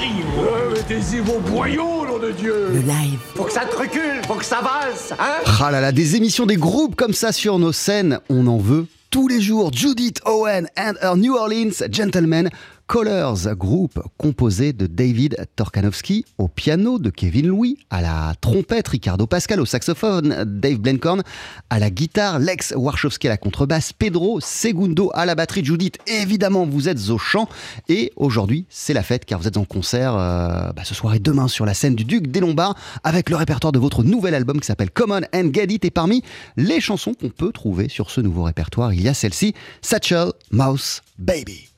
Mettez-y 0.73 1.19
vos 1.19 1.39
boyaux, 1.39 2.00
de 2.21 2.31
Dieu 2.31 2.67
Le 2.71 2.79
live. 2.81 3.19
Faut 3.35 3.43
que 3.43 3.51
ça 3.51 3.65
te 3.65 3.75
recule, 3.75 4.21
faut 4.27 4.35
que 4.35 4.45
ça 4.45 4.61
valse, 4.61 5.13
hein? 5.19 5.41
Ah 5.59 5.71
là 5.71 5.81
là, 5.81 5.91
des 5.91 6.15
émissions, 6.15 6.45
des 6.45 6.55
groupes 6.55 6.95
comme 6.95 7.13
ça 7.13 7.31
sur 7.31 7.57
nos 7.57 7.71
scènes, 7.71 8.19
on 8.29 8.45
en 8.47 8.57
veut 8.57 8.85
tous 9.09 9.27
les 9.27 9.41
jours. 9.41 9.71
Judith 9.73 10.21
Owen 10.25 10.67
and 10.77 10.93
her 11.01 11.15
New 11.17 11.35
Orleans 11.35 11.83
Gentlemen 11.91 12.49
Colors, 12.91 13.55
groupe 13.55 14.03
composé 14.17 14.73
de 14.73 14.85
David 14.85 15.47
Torkanowski 15.55 16.25
au 16.37 16.49
piano, 16.49 16.99
de 16.99 17.09
Kevin 17.09 17.47
Louis 17.47 17.77
à 17.89 18.01
la 18.01 18.33
trompette, 18.41 18.89
Ricardo 18.89 19.27
Pascal 19.27 19.61
au 19.61 19.65
saxophone, 19.65 20.43
Dave 20.45 20.75
Blencorn 20.75 21.23
à 21.69 21.79
la 21.79 21.89
guitare, 21.89 22.39
Lex 22.39 22.73
Warshowski 22.75 23.27
à 23.27 23.29
la 23.29 23.37
contrebasse, 23.37 23.93
Pedro 23.93 24.41
Segundo 24.41 25.09
à 25.13 25.25
la 25.25 25.35
batterie, 25.35 25.63
Judith, 25.63 25.99
évidemment, 26.05 26.65
vous 26.65 26.89
êtes 26.89 27.09
au 27.11 27.17
chant. 27.17 27.47
Et 27.87 28.11
aujourd'hui, 28.17 28.65
c'est 28.67 28.93
la 28.93 29.03
fête 29.03 29.23
car 29.23 29.39
vous 29.39 29.47
êtes 29.47 29.55
en 29.55 29.63
concert 29.63 30.13
euh, 30.17 30.73
bah, 30.73 30.83
ce 30.83 30.93
soir 30.93 31.15
et 31.15 31.19
demain 31.19 31.47
sur 31.47 31.65
la 31.65 31.73
scène 31.73 31.95
du 31.95 32.03
Duc 32.03 32.27
des 32.27 32.41
Lombards 32.41 32.75
avec 33.05 33.29
le 33.29 33.37
répertoire 33.37 33.71
de 33.71 33.79
votre 33.79 34.03
nouvel 34.03 34.35
album 34.35 34.59
qui 34.59 34.67
s'appelle 34.67 34.91
Common 34.91 35.21
and 35.33 35.51
Get 35.53 35.67
It. 35.69 35.85
Et 35.85 35.91
parmi 35.91 36.23
les 36.57 36.81
chansons 36.81 37.13
qu'on 37.13 37.29
peut 37.29 37.53
trouver 37.53 37.87
sur 37.87 38.11
ce 38.11 38.19
nouveau 38.19 38.43
répertoire, 38.43 38.91
il 38.91 39.01
y 39.01 39.07
a 39.07 39.13
celle-ci, 39.13 39.53
Satchel 39.81 40.33
Mouse 40.51 41.01
Baby. 41.17 41.70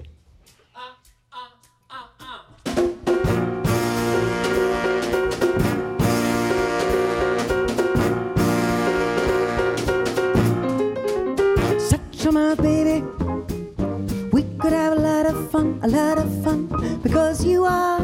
Fun, 15.63 15.79
a 15.83 15.87
lot 15.87 16.17
of 16.17 16.43
fun, 16.43 16.99
because 17.01 17.45
you 17.45 17.65
are, 17.65 17.99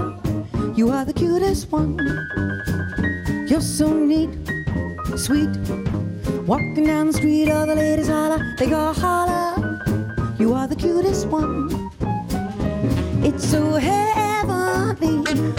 you 0.75 0.89
are 0.89 1.06
the 1.06 1.13
cutest 1.13 1.72
one. 1.72 1.98
You're 3.48 3.62
so 3.62 3.94
neat, 3.94 4.30
sweet, 5.16 5.50
Walking 6.46 6.86
down 6.86 7.08
the 7.08 7.13
street, 7.13 7.51
all 7.51 7.68
the 7.68 7.75
ladies 7.75 8.08
holler, 8.08 8.56
they 8.58 8.68
go 8.68 8.92
holler. 8.94 9.80
You 10.39 10.54
are 10.54 10.68
the 10.68 10.75
cutest 10.75 11.28
one. 11.28 11.70
It's 13.24 13.48
so 13.48 13.74
heavenly, 13.74 15.18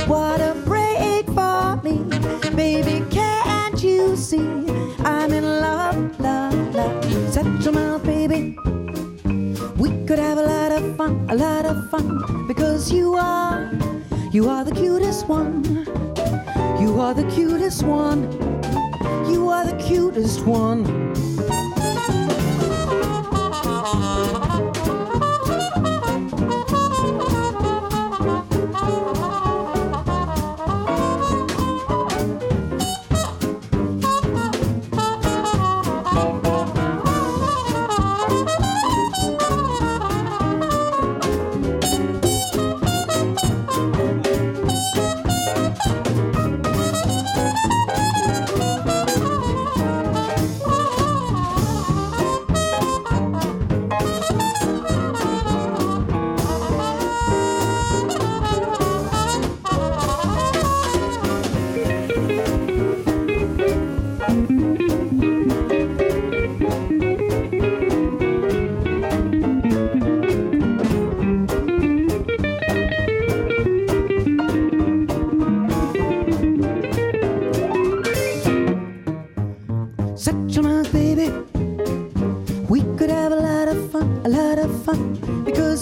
what 0.08 0.40
a 0.40 0.49
one. 15.30 15.62
You 16.80 16.98
are 16.98 17.14
the 17.14 17.24
cutest 17.32 17.84
one. 17.84 18.22
You 19.30 19.48
are 19.48 19.64
the 19.64 19.80
cutest 19.80 20.44
one. 20.44 20.82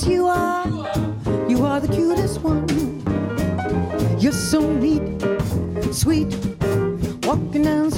You 0.09 0.27
are, 0.27 0.67
you 1.49 1.65
are 1.65 1.81
the 1.81 1.88
cutest 1.88 2.41
one. 2.41 2.67
You're 4.19 4.33
so 4.33 4.61
neat, 4.73 5.03
sweet. 5.93 6.35
Walking 7.27 7.62
down 7.62 7.91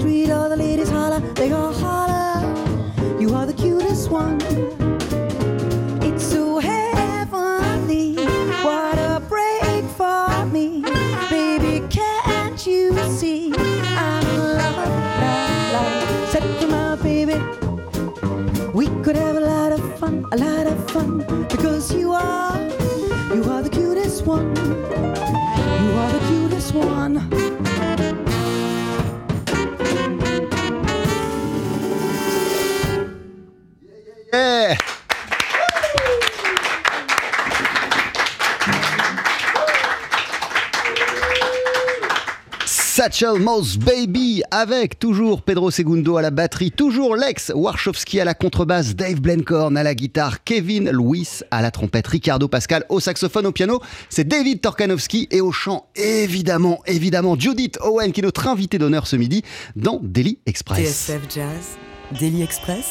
Satchel 43.20 43.42
Mouse 43.42 43.76
Baby 43.76 44.42
avec 44.50 44.98
toujours 44.98 45.42
Pedro 45.42 45.70
Segundo 45.70 46.16
à 46.16 46.22
la 46.22 46.30
batterie, 46.30 46.70
toujours 46.70 47.16
Lex 47.16 47.52
Warshowski 47.54 48.18
à 48.18 48.24
la 48.24 48.32
contrebasse, 48.32 48.96
Dave 48.96 49.20
Blencorn 49.20 49.76
à 49.76 49.82
la 49.82 49.94
guitare, 49.94 50.42
Kevin 50.42 50.90
Lewis 50.90 51.40
à 51.50 51.60
la 51.60 51.70
trompette, 51.70 52.06
Ricardo 52.06 52.48
Pascal 52.48 52.86
au 52.88 52.98
saxophone, 52.98 53.44
au 53.44 53.52
piano, 53.52 53.82
c'est 54.08 54.26
David 54.26 54.62
Torkanowski 54.62 55.28
et 55.30 55.42
au 55.42 55.52
chant, 55.52 55.90
évidemment, 55.96 56.80
évidemment, 56.86 57.38
Judith 57.38 57.78
Owen 57.82 58.10
qui 58.10 58.20
est 58.20 58.24
notre 58.24 58.48
invitée 58.48 58.78
d'honneur 58.78 59.06
ce 59.06 59.16
midi 59.16 59.42
dans 59.76 60.00
Daily 60.02 60.38
Express. 60.46 60.88
TSF 60.88 61.20
Jazz, 61.28 61.76
Daily 62.18 62.42
Express, 62.42 62.86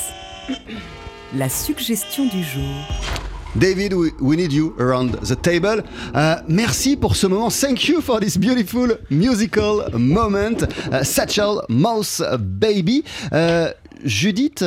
la 1.33 1.49
suggestion 1.49 2.27
du 2.27 2.43
jour. 2.43 3.28
David, 3.55 3.93
we, 3.93 4.35
need 4.35 4.53
you 4.53 4.75
around 4.79 5.11
the 5.21 5.35
table. 5.35 5.83
Euh, 6.15 6.35
merci 6.47 6.95
pour 6.95 7.15
ce 7.15 7.27
moment. 7.27 7.49
Thank 7.49 7.87
you 7.87 8.01
for 8.01 8.19
this 8.19 8.37
beautiful 8.37 8.99
musical 9.09 9.89
moment. 9.97 10.57
Euh, 10.93 11.03
Satchel 11.03 11.61
Mouse 11.67 12.21
Baby. 12.39 13.03
Euh, 13.33 13.71
Judith, 14.05 14.63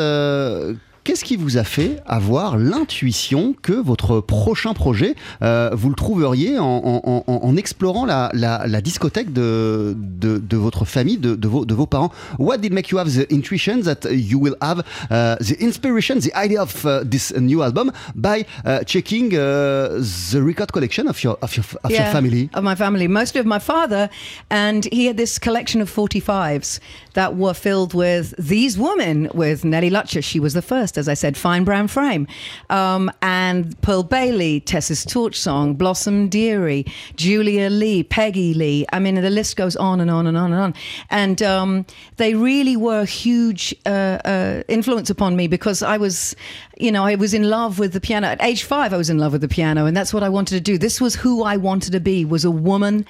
qu'est-ce 1.05 1.25
qui 1.25 1.37
vous 1.37 1.57
a 1.59 1.65
fait 1.65 2.01
avoir 2.07 2.57
l'intuition 2.57 3.55
que 3.61 3.73
votre 3.73 4.21
prochain 4.21 4.73
projet, 4.75 5.15
euh, 5.43 5.71
vous 5.73 5.89
le 5.89 5.95
trouveriez 5.95 6.59
en, 6.59 6.65
en- 6.65 7.25
en- 7.27 7.41
en 7.43 7.57
explorant 7.57 8.05
la, 8.07 8.31
la- 8.35 8.67
la 8.67 8.81
discothèque 8.81 9.33
de, 9.33 9.95
de, 9.97 10.39
de 10.39 10.57
votre 10.57 10.85
famille, 10.85 11.17
de, 11.19 11.35
de 11.35 11.49
vos, 11.49 11.65
de 11.65 11.75
vos 11.75 11.87
parents? 11.87 12.13
What 12.39 12.59
did 12.59 12.73
make 12.73 12.91
you 12.91 12.99
have 12.99 13.11
the 13.11 13.27
intuition 13.33 13.83
that 13.83 14.07
you 14.11 14.39
will 14.39 14.57
have 14.61 14.81
uh, 15.11 15.37
the 15.41 15.57
inspiration, 15.61 16.19
the 16.21 16.33
idea 16.37 16.61
of 16.63 16.85
uh, 16.85 17.03
this 17.05 17.33
new 17.37 17.63
album 17.63 17.91
by 18.15 18.45
uh, 18.65 18.85
checking 18.85 19.35
uh, 19.35 20.01
the 20.33 20.41
record 20.41 20.73
collection 20.73 21.09
of 21.09 21.23
your 21.23 21.37
of 21.43 21.57
your, 21.57 21.65
of 21.85 21.91
your 21.91 22.01
family? 22.13 22.49
Of 22.55 22.63
my 22.65 22.75
family, 22.77 23.09
mostly 23.09 23.41
of 23.41 23.47
my 23.47 23.59
father. 23.59 24.09
And 24.51 24.85
he 24.93 25.07
had 25.07 25.17
this 25.17 25.39
collection 25.39 25.81
of 25.81 25.91
45s 25.91 26.79
that 27.15 27.37
were 27.37 27.55
filled 27.55 27.93
with 27.95 28.35
these 28.39 28.79
women, 28.79 29.29
with 29.35 29.65
Nellie 29.65 29.91
Lutcher. 29.91 30.23
She 30.23 30.41
was 30.41 30.53
the 30.55 30.63
first, 30.63 30.92
as 30.99 31.09
I 31.09 31.15
said, 31.15 31.37
Fine 31.37 31.65
Brown 31.65 31.89
Frame. 31.89 32.27
Um, 32.71 33.11
and 33.23 33.81
Pearl 33.83 34.03
Bailey, 34.03 34.61
Tessa's 34.61 35.05
Torch 35.05 35.39
Song, 35.39 35.75
Blossom 35.75 36.29
Dearie, 36.29 36.87
Julia 37.17 37.71
Lee, 37.71 38.03
Peggy 38.03 38.55
Lee. 38.55 38.87
I 38.93 38.99
mean, 38.99 39.15
the 39.17 39.31
list 39.31 39.57
goes 39.57 39.77
on 39.77 40.01
and 40.01 40.11
on 40.11 40.27
and 40.27 40.37
on 40.37 40.53
and 40.53 40.61
on. 40.61 40.75
And 41.11 41.43
um, 41.43 41.87
they 42.17 42.35
really 42.35 42.77
were 42.77 43.05
huge 43.05 43.75
uh, 43.87 44.19
uh, 44.25 44.63
influence 44.69 45.11
upon 45.11 45.37
me 45.37 45.49
because 45.49 45.83
I 45.83 45.97
was, 45.97 46.35
you 46.79 46.91
know, 46.91 47.05
I 47.05 47.15
was 47.17 47.35
in 47.35 47.49
love 47.49 47.79
with 47.79 47.93
the 47.93 48.01
piano. 48.01 48.27
At 48.29 48.43
age 48.43 48.65
five, 48.65 48.93
I 48.93 48.97
was 48.97 49.11
in 49.11 49.19
love 49.19 49.33
with 49.33 49.41
the 49.43 49.49
piano, 49.49 49.87
and 49.87 49.97
that's 49.97 50.13
what 50.15 50.23
I 50.23 50.29
wanted 50.29 50.55
to 50.55 50.61
do. 50.61 50.79
This 50.79 51.01
was 51.01 51.15
who 51.15 51.43
I 51.45 51.57
wanted 51.57 51.93
to 51.93 52.01
be, 52.01 52.25
was 52.25 52.45
a 52.45 52.51
woman 52.51 53.05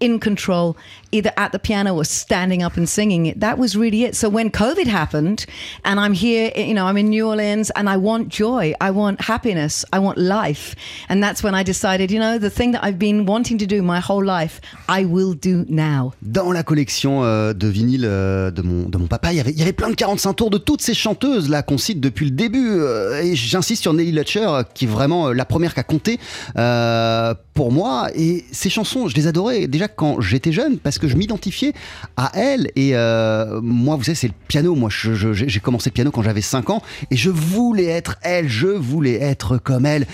in 0.00 0.20
control, 0.20 0.76
either 1.12 1.32
at 1.36 1.52
the 1.52 1.58
piano 1.58 1.94
or 1.94 2.04
standing 2.04 2.62
up 2.62 2.76
and 2.76 2.88
singing 2.88 3.26
it. 3.26 3.40
That 3.40 3.58
was 3.58 3.76
really 3.76 4.04
it. 4.04 4.14
So 4.16 4.28
when 4.28 4.50
COVID 4.50 4.86
happened, 4.86 5.46
and 5.84 5.98
I'm 5.98 6.12
here, 6.12 6.52
you 6.56 6.74
know, 6.74 6.86
I'm 6.86 6.96
in 6.96 7.08
New 7.08 7.26
Orleans, 7.28 7.70
and 7.76 7.88
I 7.88 7.96
want 7.96 8.28
joy, 8.28 8.74
I 8.80 8.90
want 8.90 9.20
happiness, 9.20 9.84
I 9.92 9.98
want 9.98 10.18
life. 10.18 10.74
And 11.08 11.22
that's 11.22 11.42
when 11.42 11.54
I 11.54 11.62
decided, 11.62 12.10
you 12.10 12.20
know, 12.20 12.38
the 12.38 12.50
thing 12.50 12.72
that 12.72 12.84
I've 12.84 12.98
been 12.98 13.26
wanting 13.26 13.58
to 13.58 13.66
do 13.66 13.82
my 13.82 14.00
whole 14.00 14.24
life, 14.24 14.60
I 14.88 15.04
will 15.04 15.34
do 15.34 15.64
now. 15.68 16.12
Dans 16.22 16.52
la 16.52 16.62
collection 16.62 17.24
euh, 17.24 17.52
de 17.52 17.66
vinyle 17.66 18.04
euh, 18.04 18.50
de, 18.50 18.62
mon, 18.62 18.88
de 18.88 18.96
mon 18.98 19.06
papa, 19.06 19.32
il 19.32 19.36
y, 19.36 19.40
avait, 19.40 19.52
y 19.52 19.62
avait 19.62 19.72
plein 19.72 19.90
de 19.90 19.96
45 19.96 20.32
tours 20.34 20.50
de 20.50 20.58
toutes 20.58 20.82
ces 20.82 20.94
chanteuses 20.94 21.48
là 21.48 21.62
qu'on 21.62 21.78
cite 21.78 22.00
depuis 22.00 22.26
le 22.26 22.30
début. 22.32 22.78
euh, 22.80 23.17
et 23.22 23.34
j'insiste 23.36 23.82
sur 23.82 23.92
Nelly 23.92 24.12
Lutcher, 24.12 24.48
qui 24.74 24.84
est 24.84 24.88
vraiment 24.88 25.28
euh, 25.28 25.32
la 25.32 25.44
première 25.44 25.74
qui 25.74 25.80
a 25.80 25.82
compté 25.82 26.18
euh, 26.56 27.34
pour 27.54 27.72
moi. 27.72 28.08
Et 28.14 28.44
ces 28.52 28.70
chansons, 28.70 29.08
je 29.08 29.14
les 29.14 29.26
adorais 29.26 29.66
déjà 29.66 29.88
quand 29.88 30.20
j'étais 30.20 30.52
jeune, 30.52 30.78
parce 30.78 30.98
que 30.98 31.08
je 31.08 31.16
m'identifiais 31.16 31.72
à 32.16 32.30
elle. 32.34 32.70
Et 32.76 32.90
euh, 32.94 33.60
moi, 33.62 33.96
vous 33.96 34.04
savez, 34.04 34.14
c'est 34.14 34.28
le 34.28 34.34
piano. 34.48 34.74
Moi, 34.74 34.90
j'ai 34.90 35.60
commencé 35.60 35.90
le 35.90 35.94
piano 35.94 36.10
quand 36.10 36.22
j'avais 36.22 36.40
5 36.40 36.70
ans. 36.70 36.82
Et 37.10 37.16
je 37.16 37.30
voulais 37.30 37.86
être 37.86 38.16
elle, 38.22 38.48
je 38.48 38.66
voulais 38.68 39.20
être 39.20 39.58
comme 39.58 39.86
elle. 39.86 40.06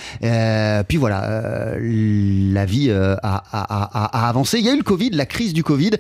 Puis 0.88 0.97
voilà, 0.99 1.75
la 1.81 2.64
vie 2.64 2.90
a, 2.90 3.19
a- 3.23 4.29
avancé. 4.29 4.59
Il 4.59 4.64
y 4.64 4.69
a 4.69 4.75
eu 4.75 4.79
le 4.79 4.83
Covid, 4.83 5.11
la 5.11 5.27
crise 5.27 5.53
du 5.53 5.62
Covid. 5.62 5.93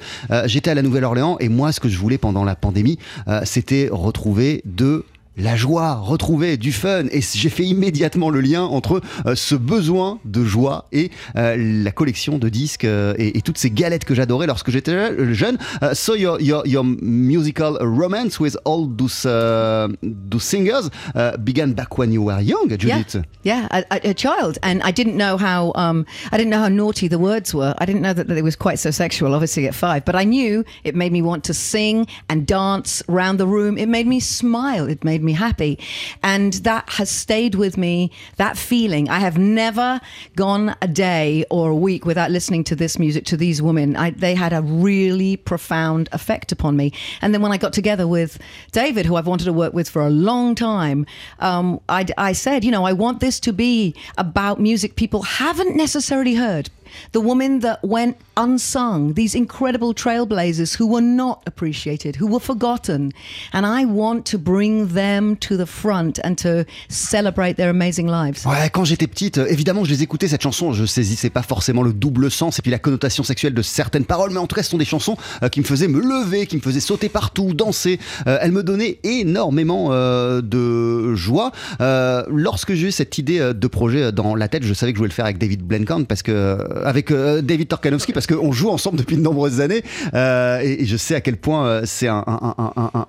J'étais 0.46 0.70
à 0.70 0.74
la 0.74 0.82
Nouvelle-Orléans 0.82 1.36
et 1.40 1.48
moi, 1.48 1.72
ce 1.72 1.80
que 1.80 1.88
je 1.88 1.98
voulais 1.98 2.18
pendant 2.18 2.44
la 2.44 2.54
pandémie, 2.56 2.98
c'était 3.44 3.88
retrouver 3.90 4.62
deux 4.64 5.04
la 5.36 5.56
joie 5.56 5.94
retrouvée, 5.94 6.56
du 6.56 6.72
fun. 6.72 7.06
Et 7.10 7.20
j'ai 7.20 7.50
fait 7.50 7.64
immédiatement 7.64 8.30
le 8.30 8.40
lien 8.40 8.62
entre 8.62 9.00
euh, 9.26 9.34
ce 9.34 9.54
besoin 9.54 10.20
de 10.24 10.44
joie 10.44 10.86
et 10.92 11.10
euh, 11.36 11.56
la 11.84 11.90
collection 11.90 12.38
de 12.38 12.48
disques 12.48 12.84
euh, 12.84 13.14
et, 13.18 13.38
et 13.38 13.42
toutes 13.42 13.58
ces 13.58 13.70
galettes 13.70 14.04
que 14.04 14.14
j'adorais 14.14 14.46
lorsque 14.46 14.70
j'étais 14.70 14.94
jeune. 15.34 15.58
Uh, 15.82 15.94
so 15.94 16.14
your, 16.14 16.40
your, 16.40 16.66
your 16.66 16.84
musical 16.84 17.76
romance 17.80 18.38
with 18.38 18.56
all 18.64 18.86
those, 18.86 19.26
uh, 19.26 19.88
those 20.02 20.42
singers 20.42 20.90
uh, 21.14 21.36
began 21.38 21.72
back 21.72 21.98
when 21.98 22.12
you 22.12 22.22
were 22.22 22.40
young, 22.40 22.68
Judith. 22.68 23.16
Yeah, 23.42 23.68
yeah, 23.72 23.82
a, 23.90 24.10
a 24.10 24.14
child, 24.14 24.58
and 24.62 24.82
I 24.82 24.92
didn't 24.92 25.16
know 25.16 25.36
how 25.36 25.72
um, 25.74 26.06
I 26.30 26.36
didn't 26.36 26.50
know 26.50 26.60
how 26.60 26.68
naughty 26.68 27.08
the 27.08 27.18
words 27.18 27.54
were. 27.54 27.74
I 27.78 27.86
didn't 27.86 28.02
know 28.02 28.12
that, 28.12 28.28
that 28.28 28.36
it 28.36 28.44
was 28.44 28.56
quite 28.56 28.78
so 28.78 28.90
sexual, 28.90 29.34
obviously 29.34 29.66
at 29.66 29.74
five. 29.74 30.04
But 30.04 30.14
I 30.14 30.24
knew 30.24 30.64
it 30.84 30.94
made 30.94 31.12
me 31.12 31.22
want 31.22 31.44
to 31.44 31.54
sing 31.54 32.06
and 32.28 32.46
dance 32.46 33.02
around 33.08 33.38
the 33.38 33.46
room. 33.46 33.76
It 33.78 33.88
made 33.88 34.06
me 34.06 34.20
smile. 34.20 34.88
It 34.88 35.02
made 35.04 35.23
me 35.24 35.32
happy, 35.32 35.78
and 36.22 36.54
that 36.64 36.88
has 36.90 37.10
stayed 37.10 37.54
with 37.54 37.76
me. 37.76 38.10
That 38.36 38.56
feeling. 38.56 39.08
I 39.08 39.18
have 39.18 39.38
never 39.38 40.00
gone 40.36 40.76
a 40.82 40.88
day 40.88 41.44
or 41.50 41.70
a 41.70 41.76
week 41.76 42.04
without 42.04 42.30
listening 42.30 42.64
to 42.64 42.76
this 42.76 42.98
music 42.98 43.24
to 43.26 43.36
these 43.36 43.60
women. 43.60 43.96
I, 43.96 44.10
they 44.10 44.34
had 44.34 44.52
a 44.52 44.62
really 44.62 45.36
profound 45.36 46.08
effect 46.12 46.52
upon 46.52 46.76
me. 46.76 46.92
And 47.20 47.34
then 47.34 47.42
when 47.42 47.52
I 47.52 47.56
got 47.56 47.72
together 47.72 48.06
with 48.06 48.38
David, 48.72 49.06
who 49.06 49.16
I've 49.16 49.26
wanted 49.26 49.44
to 49.44 49.52
work 49.52 49.74
with 49.74 49.88
for 49.88 50.02
a 50.02 50.10
long 50.10 50.54
time, 50.54 51.06
um, 51.40 51.80
I, 51.88 52.06
I 52.18 52.32
said, 52.32 52.64
you 52.64 52.70
know, 52.70 52.84
I 52.84 52.92
want 52.92 53.20
this 53.20 53.40
to 53.40 53.52
be 53.52 53.94
about 54.18 54.60
music 54.60 54.96
people 54.96 55.22
haven't 55.22 55.76
necessarily 55.76 56.34
heard. 56.34 56.70
The 57.12 57.20
women 57.20 57.60
that 57.60 57.78
went 57.82 58.16
unsung, 58.36 59.14
these 59.14 59.34
incredible 59.34 59.94
trailblazers 59.94 60.76
who 60.76 60.86
were 60.86 61.02
not 61.02 61.42
appreciated, 61.46 62.16
who 62.16 62.26
were 62.26 62.40
forgotten. 62.40 63.12
And 63.52 63.64
I 63.64 63.84
want 63.84 64.24
to 64.30 64.38
bring 64.38 64.88
them 64.94 65.36
to 65.36 65.56
the 65.56 65.66
front 65.66 66.20
and 66.24 66.36
to 66.38 66.64
celebrate 66.88 67.54
their 67.54 67.70
amazing 67.70 68.06
lives. 68.06 68.44
Ouais, 68.46 68.70
quand 68.70 68.84
j'étais 68.84 69.06
petite, 69.06 69.38
euh, 69.38 69.46
évidemment, 69.48 69.84
je 69.84 69.90
les 69.90 70.02
écoutais 70.02 70.28
cette 70.28 70.42
chanson, 70.42 70.72
je 70.72 70.84
saisissais 70.84 71.30
pas 71.30 71.42
forcément 71.42 71.82
le 71.82 71.92
double 71.92 72.30
sens 72.30 72.58
et 72.58 72.62
puis 72.62 72.70
la 72.70 72.78
connotation 72.78 73.22
sexuelle 73.22 73.54
de 73.54 73.62
certaines 73.62 74.04
paroles, 74.04 74.30
mais 74.32 74.38
en 74.38 74.46
tout 74.46 74.56
cas, 74.56 74.62
ce 74.62 74.70
sont 74.70 74.78
des 74.78 74.84
chansons 74.84 75.16
euh, 75.42 75.48
qui 75.48 75.60
me 75.60 75.64
faisaient 75.64 75.88
me 75.88 76.00
lever, 76.00 76.46
qui 76.46 76.56
me 76.56 76.60
faisaient 76.60 76.80
sauter 76.80 77.08
partout, 77.08 77.54
danser. 77.54 77.98
Euh, 78.26 78.38
elles 78.40 78.52
me 78.52 78.62
donnaient 78.62 78.98
énormément 79.04 79.90
de 79.94 81.14
joie. 81.14 81.52
Lorsque 81.80 82.74
j'ai 82.74 82.88
eu 82.88 82.92
cette 82.92 83.18
idée 83.18 83.52
de 83.54 83.66
projet 83.66 84.12
dans 84.12 84.34
la 84.34 84.48
tête, 84.48 84.64
je 84.64 84.74
savais 84.74 84.92
que 84.92 84.96
je 84.96 85.00
voulais 85.00 85.08
le 85.08 85.14
faire 85.14 85.24
avec 85.24 85.38
David 85.38 85.62
Blenkamp 85.62 86.04
parce 86.04 86.22
que 86.22 86.58
avec 86.84 87.10
euh, 87.10 87.42
David 87.42 87.68
Torkanowski 87.68 88.12
parce 88.12 88.26
qu'on 88.26 88.52
joue 88.52 88.70
ensemble 88.70 88.96
depuis 88.98 89.16
de 89.16 89.22
nombreuses 89.22 89.60
années 89.60 89.82
euh, 90.14 90.58
et, 90.60 90.84
je 90.84 90.96
sais 90.96 91.14
à 91.14 91.20
quel 91.20 91.36
point 91.36 91.66
euh, 91.66 91.82
c'est 91.84 92.08
un, 92.08 92.24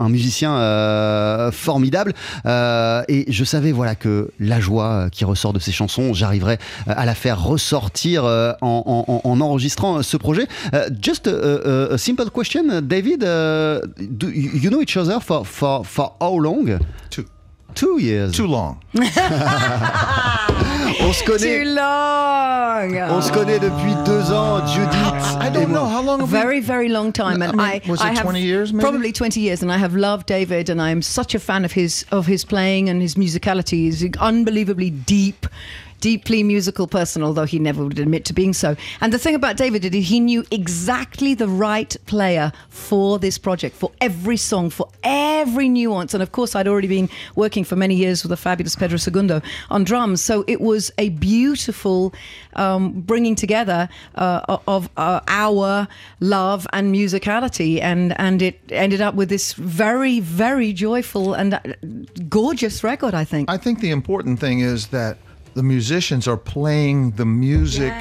musicien 0.09 0.55
euh, 0.57 1.51
formidable 1.51 2.13
Euh, 2.45 3.03
et 3.07 3.25
je 3.31 3.43
savais 3.43 3.71
voilà 3.71 3.95
que 3.95 4.29
la 4.39 4.59
joie 4.59 4.85
euh, 5.05 5.09
qui 5.09 5.25
ressort 5.25 5.53
de 5.53 5.59
ces 5.59 5.71
chansons, 5.71 6.13
j'arriverais 6.13 6.57
euh, 6.87 6.93
à 6.95 7.05
la 7.05 7.15
faire 7.15 7.41
ressortir 7.43 8.25
euh, 8.25 8.53
en, 8.61 8.83
en- 9.07 9.11
en- 9.13 9.21
en 9.31 9.41
enregistrant 9.41 9.97
euh, 9.97 10.01
ce 10.01 10.17
projet. 10.17 10.47
Euh, 10.73 10.89
just 11.01 11.27
a, 11.27 11.97
simple 11.97 12.29
question, 12.29 12.63
David. 12.81 13.23
uh, 13.23 13.79
do 13.99 14.27
you 14.29 14.69
know 14.69 14.81
each 14.81 14.97
other 14.97 15.19
for 15.21 15.45
for 15.47 15.85
for 15.85 16.15
how 16.21 16.37
long? 16.39 16.77
Two. 17.09 17.23
Two 17.75 17.99
years. 17.99 18.35
Too 18.35 18.47
long. 18.47 18.81
On 21.01 21.13
se 21.13 21.23
connaît. 21.25 21.63
Too 21.63 21.75
long. 21.75 22.97
On 23.11 23.21
se 23.21 23.31
connaît 23.31 23.59
depuis 23.59 23.93
deux 24.05 24.31
ans, 24.31 24.65
Judith. 24.65 25.37
I 25.41 25.49
don't 25.49 25.71
know 25.71 25.85
how 25.85 26.01
long 26.01 26.19
have 26.21 26.31
we 26.31 26.39
very 26.39 26.59
very 26.61 26.89
long 26.89 27.11
time 27.11 27.41
and 27.41 27.59
I 27.61 27.79
mean, 27.79 27.81
I, 27.85 27.89
was 27.89 28.01
I 28.01 28.11
it 28.11 28.15
have 28.15 28.23
20 28.23 28.41
years, 28.41 28.73
maybe? 28.73 28.81
probably 28.81 29.11
20 29.11 29.39
years 29.39 29.61
and 29.61 29.71
I 29.71 29.77
have 29.77 29.95
loved 29.95 30.27
David 30.27 30.69
and 30.69 30.81
I'm 30.81 31.01
such 31.01 31.35
a 31.35 31.39
fan 31.39 31.65
of 31.65 31.73
his 31.73 32.05
of 32.11 32.25
his 32.27 32.45
playing 32.45 32.89
and 32.89 33.01
his 33.01 33.15
musicality 33.15 33.85
he's 33.85 34.03
unbelievably 34.17 34.91
deep 34.91 35.45
deeply 36.01 36.43
musical 36.43 36.87
person 36.87 37.23
although 37.23 37.45
he 37.45 37.59
never 37.59 37.83
would 37.83 37.99
admit 37.99 38.25
to 38.25 38.33
being 38.33 38.53
so 38.53 38.75
and 39.01 39.11
the 39.13 39.19
thing 39.19 39.35
about 39.35 39.57
David 39.57 39.83
is 39.85 40.07
he 40.07 40.19
knew 40.19 40.45
exactly 40.51 41.33
the 41.33 41.47
right 41.47 41.95
player 42.05 42.51
for 42.69 43.19
this 43.19 43.37
project 43.37 43.75
for 43.75 43.91
every 44.01 44.37
song 44.37 44.69
for 44.69 44.87
every 45.03 45.69
nuance 45.69 46.13
and 46.13 46.21
of 46.21 46.31
course 46.31 46.55
I'd 46.55 46.67
already 46.67 46.87
been 46.87 47.09
working 47.35 47.63
for 47.63 47.75
many 47.75 47.95
years 47.95 48.23
with 48.23 48.29
the 48.29 48.37
fabulous 48.37 48.75
Pedro 48.75 48.97
Segundo 48.97 49.41
on 49.69 49.83
drums 49.83 50.21
so 50.21 50.43
it 50.47 50.61
was 50.61 50.91
a 50.97 51.09
beautiful 51.09 52.13
um, 52.55 52.91
bringing 53.01 53.35
together 53.35 53.89
uh, 54.15 54.57
of 54.67 54.89
uh, 54.97 55.21
our 55.27 55.87
love 56.19 56.67
and 56.73 56.93
musicality, 56.93 57.81
and 57.81 58.17
and 58.19 58.41
it 58.41 58.59
ended 58.69 59.01
up 59.01 59.15
with 59.15 59.29
this 59.29 59.53
very 59.53 60.19
very 60.19 60.73
joyful 60.73 61.33
and 61.33 61.53
uh, 61.53 61.59
gorgeous 62.29 62.83
record. 62.83 63.13
I 63.13 63.23
think. 63.23 63.49
I 63.49 63.57
think 63.57 63.79
the 63.79 63.91
important 63.91 64.39
thing 64.39 64.59
is 64.59 64.87
that 64.87 65.17
the 65.55 65.63
musicians 65.63 66.27
are 66.27 66.37
playing 66.37 67.11
the 67.15 67.25
music 67.25 67.93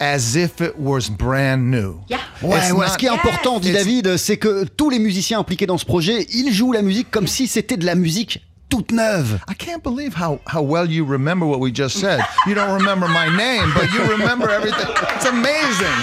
as 0.00 0.34
if 0.36 0.60
it 0.60 0.76
was 0.78 1.08
brand 1.08 1.70
new. 1.70 2.00
Yeah. 2.08 2.18
Ouais, 2.42 2.58
It's 2.58 2.72
ouais, 2.72 2.86
not- 2.86 2.92
ce 2.92 2.98
qui 2.98 3.06
est 3.06 3.10
important, 3.10 3.60
dit 3.60 3.70
It's- 3.70 3.74
David, 3.84 4.16
c'est 4.16 4.36
que 4.36 4.64
tous 4.64 4.90
les 4.90 4.98
musiciens 4.98 5.38
impliqués 5.38 5.66
dans 5.66 5.78
ce 5.78 5.84
projet, 5.84 6.26
ils 6.32 6.52
jouent 6.52 6.72
la 6.72 6.82
musique 6.82 7.10
comme 7.10 7.26
si 7.28 7.46
c'était 7.46 7.76
de 7.76 7.86
la 7.86 7.94
musique 7.94 8.40
toute 8.68 8.90
neuve. 8.92 9.38
I 9.48 9.54
can't 9.54 9.82
believe 9.84 10.14
how, 10.20 10.40
how 10.52 10.62
well 10.62 10.90
you 10.90 11.04
remember 11.06 11.46
what 11.46 11.58
we 11.60 11.70
just 11.72 11.98
said. 11.98 12.18
You 12.46 12.54
don't 12.54 12.72
remember 12.76 13.06
my 13.06 13.28
name, 13.36 13.72
but 13.74 13.92
you 13.94 14.02
remember 14.10 14.48
everything. 14.50 14.88
It's 15.16 15.26
amazing. 15.26 15.94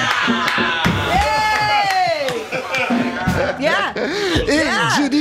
Yeah. 3.59 3.93
Et 4.47 4.55
Yeah, 4.55 4.89
Judith 4.97 5.20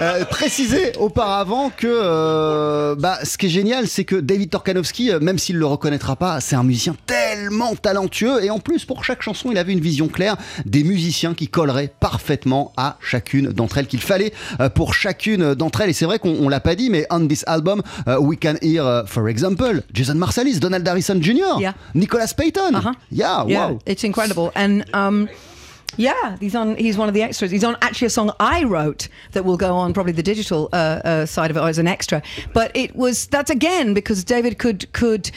Euh, 0.00 0.24
précisait 0.24 0.96
auparavant 0.98 1.70
que 1.70 1.86
euh, 1.86 2.94
bah, 2.96 3.18
ce 3.24 3.38
qui 3.38 3.46
est 3.46 3.50
génial, 3.50 3.86
c'est 3.88 4.04
que 4.04 4.16
David 4.16 4.50
Torkanowski, 4.50 5.10
euh, 5.10 5.20
même 5.20 5.38
s'il 5.38 5.56
le 5.56 5.66
reconnaîtra 5.66 6.16
pas, 6.16 6.40
c'est 6.40 6.56
un 6.56 6.62
musicien 6.62 6.96
tellement 7.06 7.74
talentueux. 7.76 8.44
Et 8.44 8.50
en 8.50 8.58
plus, 8.58 8.84
pour 8.84 9.04
chaque 9.04 9.22
chanson, 9.22 9.50
il 9.50 9.58
avait 9.58 9.72
une 9.72 9.80
vision 9.80 10.08
claire 10.08 10.36
des 10.64 10.84
musiciens 10.84 11.34
qui 11.34 11.48
colleraient 11.48 11.92
parfaitement 12.00 12.72
à 12.76 12.98
chacune 13.00 13.48
d'entre 13.48 13.78
elles, 13.78 13.86
qu'il 13.86 14.00
fallait 14.02 14.32
euh, 14.60 14.68
pour 14.68 14.94
chacune 14.94 15.54
d'entre 15.54 15.80
elles. 15.80 15.90
Et 15.90 15.94
c'est 15.94 16.04
vrai 16.06 16.18
qu'on 16.18 16.36
on 16.40 16.48
l'a 16.48 16.60
pas 16.60 16.74
dit, 16.74 16.90
mais 16.90 17.06
on 17.10 17.26
this 17.26 17.44
album, 17.46 17.82
uh, 18.06 18.16
we 18.18 18.38
can 18.40 18.54
hear, 18.62 18.84
uh, 18.84 19.06
for 19.06 19.28
example, 19.28 19.82
Jason 19.92 20.14
Marsalis, 20.14 20.58
Donald 20.60 20.86
Harrison 20.86 21.18
Jr., 21.20 21.60
Yeah. 21.60 21.74
Nicolas 21.94 22.32
Payton. 22.36 22.74
Uh-huh. 22.74 22.92
Yeah, 23.10 23.44
yeah, 23.46 23.68
wow. 23.70 23.78
it's 23.86 24.04
incredible. 24.04 24.50
And 24.54 24.84
um, 24.92 25.28
yeah, 25.96 26.36
he's 26.38 26.54
on. 26.54 26.76
He's 26.76 26.98
one 26.98 27.08
of 27.08 27.14
the 27.14 27.22
extras. 27.22 27.50
He's 27.50 27.64
on 27.64 27.76
actually 27.82 28.06
a 28.06 28.10
song 28.10 28.32
I 28.38 28.64
wrote 28.64 29.08
that 29.32 29.44
will 29.44 29.56
go 29.56 29.74
on 29.74 29.92
probably 29.94 30.12
the 30.12 30.22
digital 30.22 30.68
uh, 30.72 30.76
uh, 31.04 31.26
side 31.26 31.50
of 31.50 31.56
it 31.56 31.60
as 31.60 31.78
an 31.78 31.86
extra. 31.86 32.22
But 32.52 32.70
it 32.74 32.94
was 32.94 33.26
that's 33.26 33.50
again 33.50 33.94
because 33.94 34.24
David 34.24 34.58
could 34.58 34.92
could 34.92 35.30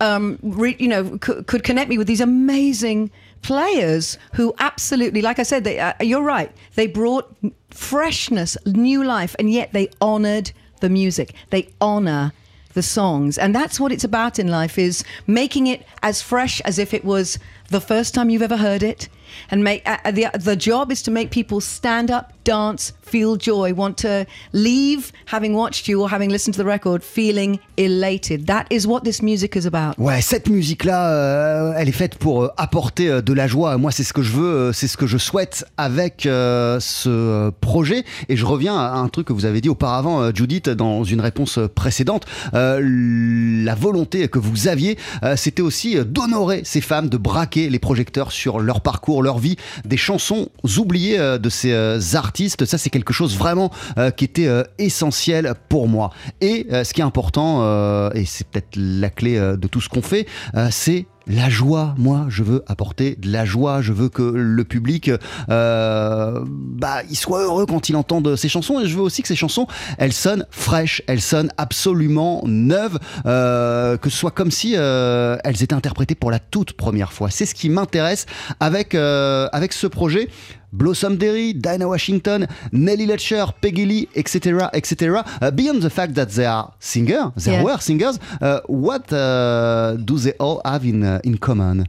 um, 0.00 0.38
re, 0.42 0.76
you 0.78 0.88
know 0.88 1.18
could, 1.18 1.46
could 1.46 1.62
connect 1.62 1.88
me 1.88 1.98
with 1.98 2.06
these 2.06 2.20
amazing 2.20 3.10
players 3.42 4.18
who 4.34 4.54
absolutely 4.58 5.22
like 5.22 5.38
I 5.38 5.44
said 5.44 5.64
they, 5.64 5.78
uh, 5.78 5.94
you're 6.00 6.22
right 6.22 6.52
they 6.74 6.86
brought 6.86 7.34
freshness 7.70 8.56
new 8.66 9.02
life 9.02 9.34
and 9.38 9.50
yet 9.50 9.72
they 9.72 9.88
honored 10.00 10.52
the 10.80 10.90
music 10.90 11.34
they 11.48 11.68
honor 11.80 12.32
the 12.74 12.82
songs 12.82 13.38
and 13.38 13.54
that's 13.54 13.80
what 13.80 13.92
it's 13.92 14.04
about 14.04 14.38
in 14.38 14.48
life 14.48 14.78
is 14.78 15.04
making 15.26 15.66
it 15.66 15.86
as 16.02 16.20
fresh 16.20 16.60
as 16.62 16.78
if 16.78 16.92
it 16.92 17.04
was 17.04 17.38
the 17.68 17.80
first 17.80 18.14
time 18.14 18.28
you've 18.28 18.42
ever 18.42 18.58
heard 18.58 18.82
it 18.82 19.08
and 19.50 19.64
make 19.64 19.86
uh, 19.88 19.98
uh, 20.04 20.10
the 20.10 20.30
the 20.34 20.56
job 20.56 20.90
is 20.90 21.02
to 21.02 21.10
make 21.10 21.30
people 21.30 21.60
stand 21.60 22.10
up 22.10 22.32
dance 22.50 22.92
feel 23.02 23.36
joy 23.38 23.72
want 23.72 23.94
to 23.94 24.24
leave 24.52 25.12
having 25.26 25.54
watched 25.54 25.88
you 25.88 26.00
or 26.02 26.08
having 26.10 26.30
listened 26.30 26.54
to 26.54 26.62
the 26.62 26.66
record 26.66 27.02
feeling 27.02 27.58
elated 27.76 28.46
that 28.46 28.64
is 28.70 28.86
what 28.86 29.00
this 29.04 29.22
music 29.22 29.56
is 29.56 29.66
about 29.66 29.94
Ouais, 29.98 30.20
cette 30.22 30.48
musique-là, 30.48 31.10
euh, 31.10 31.72
elle 31.76 31.88
est 31.88 31.92
faite 31.92 32.16
pour 32.16 32.44
euh, 32.44 32.48
apporter 32.56 33.08
euh, 33.08 33.20
de 33.20 33.32
la 33.32 33.46
joie. 33.46 33.76
Moi, 33.76 33.90
c'est 33.90 34.02
ce 34.02 34.12
que 34.12 34.22
je 34.22 34.32
veux, 34.32 34.72
c'est 34.72 34.88
ce 34.88 34.96
que 34.96 35.06
je 35.06 35.18
souhaite 35.18 35.64
avec 35.76 36.22
ce 36.22 37.50
projet. 37.60 38.04
Et 38.28 38.36
je 38.36 38.46
reviens 38.46 38.78
à 38.78 38.94
un 38.94 39.08
truc 39.08 39.26
que 39.26 39.32
vous 39.32 39.44
avez 39.44 39.60
dit 39.60 39.68
auparavant, 39.68 40.30
Judith, 40.34 40.68
dans 40.68 41.04
une 41.04 41.20
réponse 41.20 41.58
précédente. 41.74 42.24
La 42.52 43.74
volonté 43.74 44.28
que 44.28 44.38
vous 44.38 44.68
aviez, 44.68 44.96
c'était 45.36 45.62
aussi 45.62 45.96
d'honorer 46.04 46.62
ces 46.64 46.80
femmes, 46.80 47.08
de 47.08 47.16
braquer 47.16 47.68
les 47.68 47.78
projecteurs 47.78 48.32
sur 48.32 48.60
leur 48.60 48.80
parcours, 48.80 49.22
leur 49.22 49.38
vie, 49.38 49.56
des 49.84 49.96
chansons 49.96 50.48
oubliées 50.78 51.18
de 51.18 51.48
ces 51.48 51.72
euh, 51.72 51.98
Ça, 52.48 52.78
c'est 52.78 52.90
quelque 52.90 53.12
chose 53.12 53.36
vraiment 53.36 53.70
euh, 53.98 54.10
qui 54.10 54.24
était 54.24 54.46
euh, 54.46 54.62
essentiel 54.78 55.54
pour 55.68 55.88
moi. 55.88 56.10
Et 56.40 56.66
euh, 56.72 56.84
ce 56.84 56.94
qui 56.94 57.00
est 57.00 57.04
important, 57.04 58.10
et 58.12 58.24
c'est 58.24 58.46
peut-être 58.46 58.76
la 58.76 59.10
clé 59.10 59.38
de 59.38 59.68
tout 59.68 59.80
ce 59.80 59.88
qu'on 59.88 60.02
fait, 60.02 60.26
c'est 60.70 61.06
la 61.26 61.48
joie, 61.48 61.94
moi, 61.98 62.26
je 62.28 62.42
veux 62.42 62.64
apporter 62.66 63.16
de 63.16 63.30
la 63.30 63.44
joie. 63.44 63.82
Je 63.82 63.92
veux 63.92 64.08
que 64.08 64.22
le 64.22 64.64
public, 64.64 65.10
euh, 65.48 66.44
bah, 66.46 67.02
il 67.08 67.16
soit 67.16 67.42
heureux 67.42 67.66
quand 67.66 67.88
il 67.88 67.96
entend 67.96 68.22
ces 68.36 68.48
chansons. 68.48 68.80
Et 68.80 68.86
je 68.86 68.96
veux 68.96 69.02
aussi 69.02 69.22
que 69.22 69.28
ces 69.28 69.36
chansons, 69.36 69.66
elles 69.98 70.12
sonnent 70.12 70.44
fraîches, 70.50 71.02
elles 71.06 71.20
sonnent 71.20 71.52
absolument 71.56 72.42
neuves, 72.46 72.98
euh, 73.26 73.96
que 73.96 74.10
ce 74.10 74.16
soit 74.16 74.30
comme 74.30 74.50
si 74.50 74.74
euh, 74.76 75.36
elles 75.44 75.62
étaient 75.62 75.74
interprétées 75.74 76.14
pour 76.14 76.30
la 76.30 76.38
toute 76.38 76.72
première 76.72 77.12
fois. 77.12 77.30
C'est 77.30 77.46
ce 77.46 77.54
qui 77.54 77.68
m'intéresse 77.70 78.26
avec 78.58 78.94
avec 78.94 79.72
ce 79.72 79.86
projet. 79.86 80.28
Blossom 80.72 81.16
Derry, 81.16 81.52
Dinah 81.54 81.86
Washington, 81.88 82.46
Nellie 82.72 83.06
Letcher, 83.06 83.44
Peggy 83.60 83.84
Lee, 83.86 84.08
etc., 84.14 84.66
etc. 84.72 85.16
Uh, 85.42 85.50
beyond 85.50 85.80
the 85.80 85.88
fact 85.90 86.14
that 86.14 86.26
they 86.26 86.44
are 86.46 86.70
singers, 86.78 87.32
they 87.36 87.54
Yeah. 87.54 87.64
were 87.64 87.78
singers, 87.80 88.18
uh, 88.40 88.60
what 88.68 89.12
uh, 89.12 89.96
do 89.98 90.16
they 90.16 90.32
all 90.38 90.60
have 90.64 90.84
in 90.84 91.02
uh, 91.10 91.20
in 91.28 91.38
common? 91.38 91.86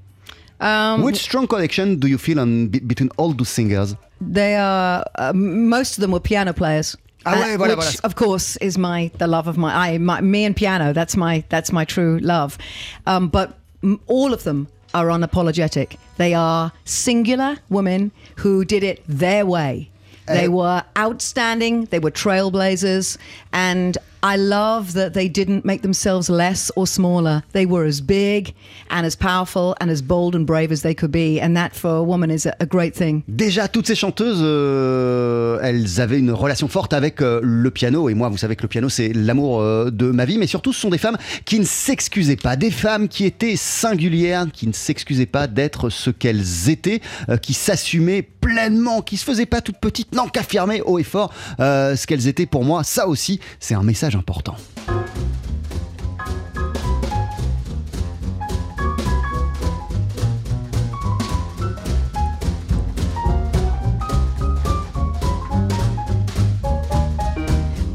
Um, 0.59 1.01
Which 1.03 1.17
strong 1.17 1.47
connection 1.47 1.99
do 1.99 2.07
you 2.07 2.17
feel 2.17 2.39
on, 2.39 2.67
be- 2.67 2.79
between 2.79 3.09
all 3.17 3.33
those 3.33 3.49
singers? 3.49 3.95
They 4.19 4.55
are 4.55 5.03
uh, 5.15 5.33
most 5.33 5.97
of 5.97 6.01
them 6.01 6.11
were 6.11 6.19
piano 6.19 6.53
players. 6.53 6.97
Ah 7.25 7.33
Uh, 7.33 7.57
which, 7.75 7.99
of 8.03 8.13
course, 8.15 8.57
is 8.67 8.77
my 8.77 9.11
the 9.17 9.27
love 9.27 9.47
of 9.49 9.55
my 9.57 9.71
I 9.87 9.97
my 9.99 10.21
me 10.21 10.45
and 10.45 10.55
piano. 10.55 10.93
That's 10.93 11.15
my 11.15 11.43
that's 11.49 11.71
my 11.71 11.85
true 11.85 12.19
love. 12.21 12.57
Um, 13.05 13.29
but 13.29 13.47
m- 13.83 13.99
all 14.07 14.33
of 14.33 14.41
them 14.43 14.67
are 14.93 15.07
unapologetic. 15.17 15.97
They 16.17 16.33
are 16.33 16.71
singular 16.85 17.57
women 17.69 18.11
who 18.43 18.65
did 18.65 18.83
it 18.83 18.97
their 19.07 19.45
way. 19.45 19.89
They 20.27 20.47
Uh, 20.47 20.51
were 20.51 20.83
outstanding. 20.97 21.85
They 21.91 21.99
were 21.99 22.11
trailblazers, 22.11 23.17
and 23.51 23.97
I 24.23 24.37
love 24.37 24.93
that 24.93 25.13
they 25.13 25.27
didn't 25.27 25.65
make 25.65 25.81
themselves 25.81 26.29
less 26.29 26.71
or 26.75 26.85
smaller. 26.85 27.43
They 27.53 27.65
were 27.65 27.85
as 27.85 28.01
big 28.01 28.53
and 28.89 29.05
as 29.05 29.15
powerful 29.15 29.75
and 29.81 29.89
as 29.89 30.01
bold 30.01 30.35
and 30.35 30.45
brave 30.45 30.71
as 30.71 30.81
they 30.81 30.93
could 30.93 31.11
be, 31.11 31.39
and 31.39 31.55
that 31.55 31.75
for 31.75 31.95
a 31.95 32.03
woman 32.03 32.29
is 32.29 32.45
a, 32.45 32.65
great 32.65 32.95
thing. 32.95 33.23
Déjà, 33.27 33.67
toutes 33.67 33.87
ces 33.87 33.95
chanteuses, 33.95 34.39
euh, 34.41 35.59
elles 35.61 35.99
avaient 35.99 36.19
une 36.19 36.31
relation 36.31 36.67
forte 36.67 36.93
avec 36.93 37.21
euh, 37.21 37.39
le 37.43 37.71
piano. 37.71 38.09
Et 38.09 38.13
moi, 38.13 38.29
vous 38.29 38.37
savez 38.37 38.55
que 38.55 38.61
le 38.61 38.67
piano, 38.67 38.89
c'est 38.89 39.11
l'amour 39.13 39.61
euh, 39.61 39.89
de 39.89 40.11
ma 40.11 40.25
vie. 40.25 40.37
Mais 40.37 40.47
surtout, 40.47 40.71
ce 40.73 40.81
sont 40.81 40.89
des 40.89 40.97
femmes 40.97 41.17
qui 41.45 41.59
ne 41.59 41.65
s'excusaient 41.65 42.35
pas. 42.35 42.55
Des 42.55 42.71
femmes 42.71 43.07
qui 43.07 43.25
étaient 43.25 43.55
singulières, 43.55 44.45
qui 44.53 44.67
ne 44.67 44.73
s'excusaient 44.73 45.25
pas 45.25 45.47
d'être 45.47 45.89
ce 45.89 46.09
qu'elles 46.09 46.69
étaient, 46.69 47.01
euh, 47.29 47.37
qui 47.37 47.53
s'assumaient 47.53 48.21
pleinement, 48.41 49.01
qui 49.01 49.17
se 49.17 49.23
faisaient 49.23 49.45
pas 49.45 49.61
toutes 49.61 49.77
petites, 49.77 50.13
non, 50.13 50.27
qu'affirmer 50.27 50.81
haut 50.81 50.99
et 50.99 51.03
fort 51.03 51.31
euh, 51.59 51.95
ce 51.95 52.07
qu'elles 52.07 52.27
étaient 52.27 52.47
pour 52.47 52.63
moi. 52.65 52.83
Ça 52.83 53.07
aussi, 53.07 53.39
c'est 53.59 53.75
un 53.75 53.83
message 53.83 54.10
important. 54.15 54.57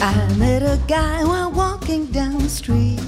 I 0.01 0.35
met 0.39 0.63
a 0.63 0.79
guy 0.87 1.25
while 1.25 1.51
walking 1.51 2.07
down 2.07 2.39
the 2.39 2.49
street. 2.49 3.01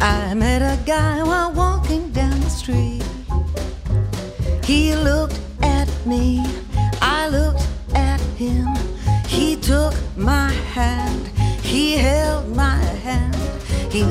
I 0.00 0.34
met 0.34 0.62
a 0.62 0.78
guy 0.84 1.22
while 1.22 1.52
walking 1.52 2.10
down 2.12 2.38
the 2.40 2.50
street. 2.50 3.02
He 4.64 4.94
looked 4.94 5.40
at 5.62 5.88
me, 6.06 6.44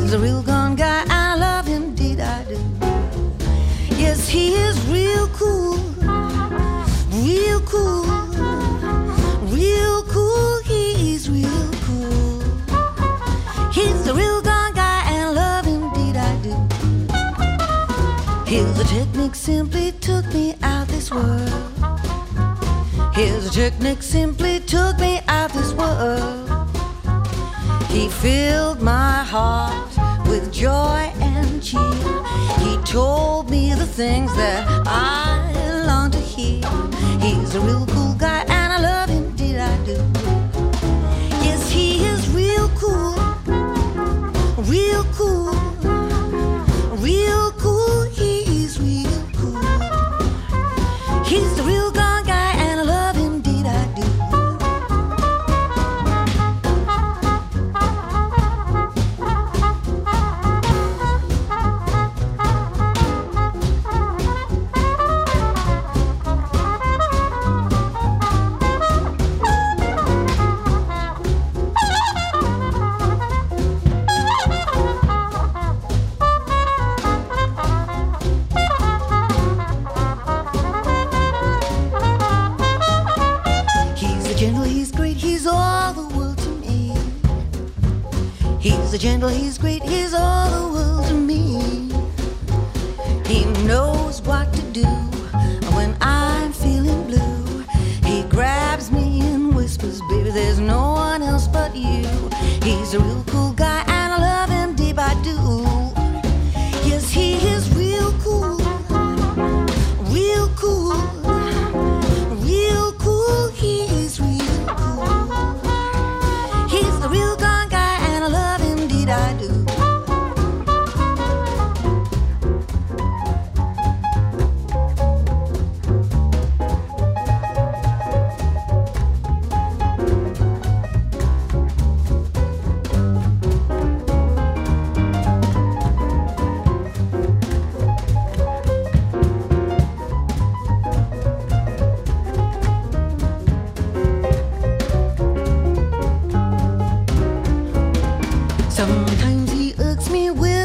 He's 0.02 0.14
a 0.14 0.20
real 0.20 0.42
gone 0.42 0.76
guy, 0.76 1.06
I 1.10 1.36
love 1.36 1.68
him, 1.68 1.84
indeed 1.84 2.20
I 2.20 2.44
do. 2.46 2.58
Yes, 3.96 4.30
he 4.30 4.56
is 4.56 4.80
real 4.88 5.28
cool, 5.30 5.78
real 7.12 7.60
cool, 7.62 8.06
real 9.52 10.04
cool. 10.04 10.62
He's 10.64 11.30
real 11.30 11.72
cool. 11.86 12.42
He's 13.72 14.04
the 14.06 14.14
real 14.16 14.42
gone 14.42 14.74
guy, 14.74 15.04
and 15.08 15.36
love 15.36 15.66
him, 15.66 15.84
indeed 15.84 16.16
I 16.16 16.36
do. 16.46 16.56
His 18.46 18.90
technique 18.90 19.36
simply 19.36 19.92
took 19.94 20.26
me 20.34 20.56
out 20.64 20.88
this 20.88 21.12
world. 21.12 21.50
His 23.14 23.50
technique 23.52 24.04
simply 24.04 24.60
took 24.62 24.98
me 25.00 25.22
out 25.28 25.52
this 25.52 25.74
world. 25.74 26.48
He 27.90 28.10
filled 28.10 28.66
joy 30.58 31.13
and 31.22 31.62
cheer. 31.62 31.80
He 32.58 32.78
told 32.84 33.48
me 33.48 33.76
the 33.76 33.86
things 33.86 34.34
that 34.38 34.66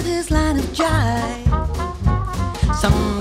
his 0.05 0.31
line 0.31 0.59
of 0.59 0.65
jive. 0.67 1.45
Sometimes 2.81 3.12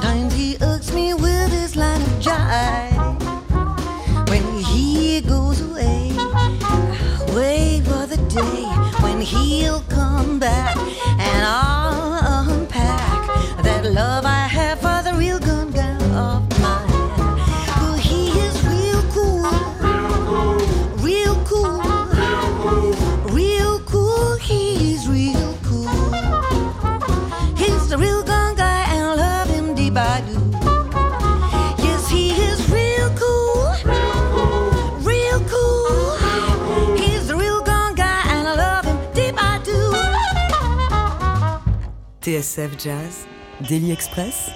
TSF 42.31 42.77
Jazz, 42.81 43.25
Daily 43.67 43.91
Express, 43.91 44.51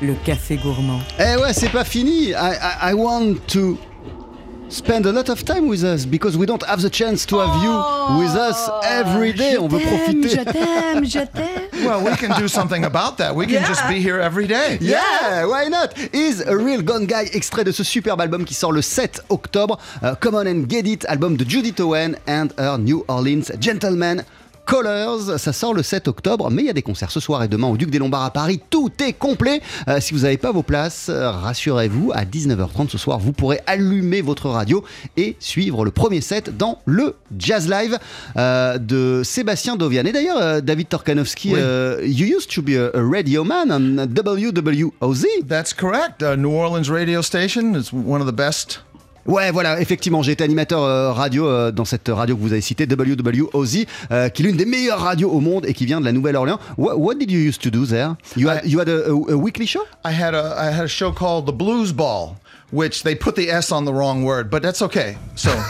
le 0.00 0.14
café 0.24 0.56
gourmand. 0.56 1.00
Eh 1.18 1.34
ouais, 1.40 1.52
c'est 1.52 1.70
pas 1.70 1.82
fini. 1.82 2.28
I, 2.28 2.34
I, 2.34 2.90
I 2.92 2.94
want 2.94 3.38
to 3.48 3.76
spend 4.68 5.06
a 5.06 5.12
lot 5.12 5.28
of 5.28 5.44
time 5.44 5.66
with 5.66 5.82
us 5.82 6.06
because 6.06 6.36
we 6.36 6.46
don't 6.46 6.62
have 6.64 6.82
the 6.82 6.88
chance 6.90 7.26
to 7.26 7.38
have 7.40 7.64
you 7.64 7.72
with 8.20 8.36
us 8.36 8.70
every 8.84 9.32
day. 9.32 9.54
Je 9.54 9.58
On 9.58 9.66
veut 9.66 9.80
profiter. 9.80 10.28
Je 10.28 10.44
t'aime, 10.44 11.04
je 11.04 11.18
t'aime. 11.34 11.84
Well, 11.84 12.04
we 12.04 12.14
can 12.16 12.38
do 12.40 12.46
something 12.46 12.84
about 12.84 13.16
that. 13.18 13.34
We 13.34 13.46
can 13.46 13.64
just 13.66 13.82
be 13.88 13.98
here 14.00 14.20
every 14.20 14.46
day. 14.46 14.78
Yeah, 14.80 15.46
why 15.46 15.68
not? 15.68 15.94
Is 16.14 16.42
a 16.46 16.56
real 16.56 16.80
gone 16.80 17.06
guy, 17.06 17.28
extrait 17.34 17.64
de 17.64 17.72
ce 17.72 17.82
superbe 17.82 18.20
album 18.20 18.44
qui 18.44 18.54
sort 18.54 18.70
le 18.72 18.82
7 18.82 19.20
octobre. 19.30 19.78
Euh, 20.04 20.14
Come 20.20 20.36
on 20.36 20.46
and 20.46 20.68
get 20.68 20.86
it, 20.86 21.04
album 21.08 21.36
de 21.36 21.44
Judith 21.48 21.80
Owen 21.80 22.16
and 22.28 22.48
her 22.56 22.78
New 22.78 23.04
Orleans 23.08 23.50
Gentleman. 23.60 24.22
Colors, 24.66 25.38
ça 25.38 25.52
sort 25.52 25.74
le 25.74 25.82
7 25.84 26.08
octobre, 26.08 26.50
mais 26.50 26.62
il 26.62 26.66
y 26.66 26.70
a 26.70 26.72
des 26.72 26.82
concerts 26.82 27.12
ce 27.12 27.20
soir 27.20 27.42
et 27.44 27.48
demain 27.48 27.68
au 27.68 27.76
Duc 27.76 27.88
des 27.88 27.98
Lombards 28.00 28.24
à 28.24 28.30
Paris. 28.32 28.60
Tout 28.68 28.90
est 29.00 29.12
complet. 29.12 29.62
Euh, 29.86 30.00
si 30.00 30.12
vous 30.12 30.20
n'avez 30.20 30.36
pas 30.38 30.50
vos 30.50 30.64
places, 30.64 31.06
euh, 31.08 31.30
rassurez-vous, 31.30 32.10
à 32.12 32.24
19h30 32.24 32.90
ce 32.90 32.98
soir, 32.98 33.20
vous 33.20 33.32
pourrez 33.32 33.60
allumer 33.68 34.22
votre 34.22 34.48
radio 34.50 34.84
et 35.16 35.36
suivre 35.38 35.84
le 35.84 35.92
premier 35.92 36.20
set 36.20 36.56
dans 36.56 36.80
le 36.84 37.14
Jazz 37.38 37.68
Live 37.68 37.96
euh, 38.36 38.78
de 38.78 39.22
Sébastien 39.24 39.76
Dovian. 39.76 40.04
Et 40.04 40.10
d'ailleurs, 40.12 40.38
euh, 40.40 40.60
David 40.60 40.88
Torkanowski, 40.88 41.52
Oui. 41.54 41.60
you 42.10 42.26
used 42.36 42.50
to 42.52 42.60
be 42.60 42.70
a, 42.76 42.90
a 42.92 43.02
radio 43.02 43.44
man 43.44 43.70
on 43.70 44.04
WWOZ. 44.08 45.26
That's 45.48 45.72
correct. 45.72 46.22
Uh, 46.22 46.34
New 46.36 46.50
Orleans 46.50 46.90
radio 46.90 47.22
station 47.22 47.74
is 47.76 47.92
one 47.92 48.20
of 48.20 48.26
the 48.26 48.34
best. 48.36 48.80
Ouais, 49.26 49.50
voilà, 49.50 49.80
effectivement, 49.80 50.22
j'ai 50.22 50.32
été 50.32 50.44
animateur 50.44 50.82
euh, 50.82 51.12
radio 51.12 51.46
euh, 51.48 51.72
dans 51.72 51.84
cette 51.84 52.08
radio 52.08 52.36
que 52.36 52.40
vous 52.40 52.52
avez 52.52 52.60
citée, 52.60 52.86
WWOZ, 52.86 53.84
euh, 54.10 54.28
qui 54.28 54.42
est 54.42 54.46
l'une 54.46 54.56
des 54.56 54.64
meilleures 54.66 55.00
radios 55.00 55.30
au 55.30 55.40
monde 55.40 55.66
et 55.66 55.74
qui 55.74 55.84
vient 55.86 56.00
de 56.00 56.04
la 56.04 56.12
Nouvelle-Orléans. 56.12 56.58
What, 56.78 56.96
what 56.96 57.14
did 57.16 57.30
you 57.30 57.40
used 57.40 57.60
to 57.62 57.70
do 57.70 57.86
there? 57.86 58.14
You 58.36 58.48
had, 58.48 58.60
I- 58.64 58.68
you 58.68 58.78
had 58.80 58.88
a, 58.88 59.06
a- 59.10 59.32
a 59.32 59.36
weekly 59.36 59.66
show? 59.66 59.80
I 60.04 60.12
had 60.12 60.34
a 60.34 60.54
I 60.58 60.70
had 60.72 60.84
a 60.84 60.88
show 60.88 61.12
called 61.12 61.46
The 61.46 61.52
Blues 61.52 61.92
Ball, 61.92 62.36
which 62.72 63.02
they 63.02 63.14
put 63.14 63.34
the 63.36 63.48
S 63.50 63.70
on 63.72 63.84
the 63.84 63.92
wrong 63.92 64.24
word, 64.24 64.50
but 64.50 64.62
that's 64.62 64.82
okay. 64.82 65.16
So 65.34 65.50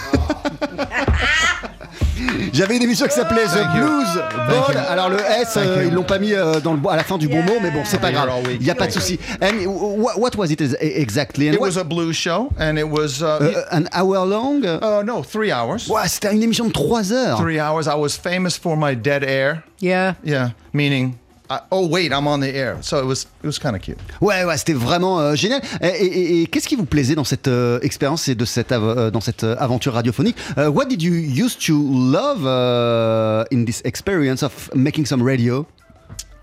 J'avais 2.52 2.76
une 2.76 2.82
émission 2.82 3.06
qui 3.06 3.12
s'appelait 3.14 3.44
The 3.44 3.50
Thank 3.50 3.76
you. 3.76 3.82
Blues 3.82 4.14
Ball. 4.48 4.74
you. 4.74 4.80
Alors 4.88 5.10
le 5.10 5.18
S, 5.18 5.54
euh, 5.58 5.84
ils 5.86 5.92
l'ont 5.92 6.02
pas 6.04 6.18
mis 6.18 6.32
euh, 6.32 6.60
dans 6.60 6.72
le, 6.72 6.80
à 6.88 6.96
la 6.96 7.04
fin 7.04 7.18
du 7.18 7.28
bon 7.28 7.42
mot, 7.42 7.58
mais 7.62 7.70
bon, 7.70 7.82
c'est 7.84 8.00
pas 8.00 8.10
grave. 8.10 8.30
Il 8.50 8.60
n'y 8.60 8.70
a 8.70 8.74
pas 8.74 8.86
de 8.86 8.92
souci. 8.92 9.18
And 9.42 9.66
what, 9.66 10.18
what 10.18 10.30
was 10.36 10.46
it 10.50 10.60
ex- 10.60 10.74
exactly? 10.80 11.48
And 11.48 11.52
it 11.54 11.60
what- 11.60 11.66
was 11.68 11.76
a 11.78 11.84
blues 11.84 12.16
show, 12.16 12.50
and 12.58 12.78
it 12.78 12.88
was 12.88 13.22
uh, 13.22 13.26
uh, 13.70 13.74
an 13.76 13.88
hour 13.92 14.24
long? 14.24 14.64
uh, 14.64 15.02
no 15.04 15.22
three 15.22 15.52
hours. 15.52 15.88
Ouais, 15.90 16.08
c'était 16.08 16.32
une 16.32 16.42
émission 16.42 16.66
de 16.66 16.72
3 16.72 17.12
heures. 17.12 17.38
Three 17.38 17.60
hours. 17.60 17.86
I 17.86 17.94
was 17.94 18.16
famous 18.16 18.56
for 18.56 18.76
my 18.76 18.94
dead 18.96 19.22
air. 19.22 19.62
Yeah. 19.80 20.14
Yeah, 20.24 20.50
meaning. 20.72 21.16
I, 21.48 21.60
oh 21.70 21.86
wait, 21.86 22.10
I'm 22.12 22.26
on 22.26 22.40
the 22.40 22.48
air. 22.54 22.76
So 22.82 22.98
it 22.98 23.04
was 23.06 23.26
it 23.42 23.46
was 23.46 23.58
kind 23.58 23.76
of 23.76 23.80
cute. 23.82 23.98
Ouais, 24.20 24.44
ouais, 24.44 24.56
c'était 24.56 24.72
vraiment 24.74 25.20
euh, 25.20 25.34
génial. 25.36 25.60
Et, 25.80 25.86
et- 25.86 26.04
et- 26.04 26.42
et 26.42 26.46
qu'est-ce 26.48 26.66
qui 26.66 26.74
vous 26.76 26.86
plaisait 26.86 27.14
dans 27.14 27.24
cette 27.24 27.46
euh, 27.48 27.78
expérience 27.82 28.26
et 28.28 28.34
de 28.34 28.44
cette 28.44 28.72
av- 28.72 28.82
euh, 28.98 29.10
dans 29.10 29.20
cette 29.20 29.44
euh, 29.44 29.54
aventure 29.58 29.94
radiophonique 29.94 30.36
Euh, 30.58 30.68
What 30.68 30.86
did 30.86 31.02
you 31.02 31.12
used 31.14 31.60
to 31.66 31.74
love 31.74 32.44
uh, 32.44 33.44
in 33.52 33.64
this 33.64 33.80
experience 33.84 34.42
of 34.42 34.70
making 34.74 35.06
some 35.06 35.22
radio 35.22 35.66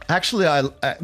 Actually, 0.10 0.46
I, 0.48 0.64
I, 0.84 0.96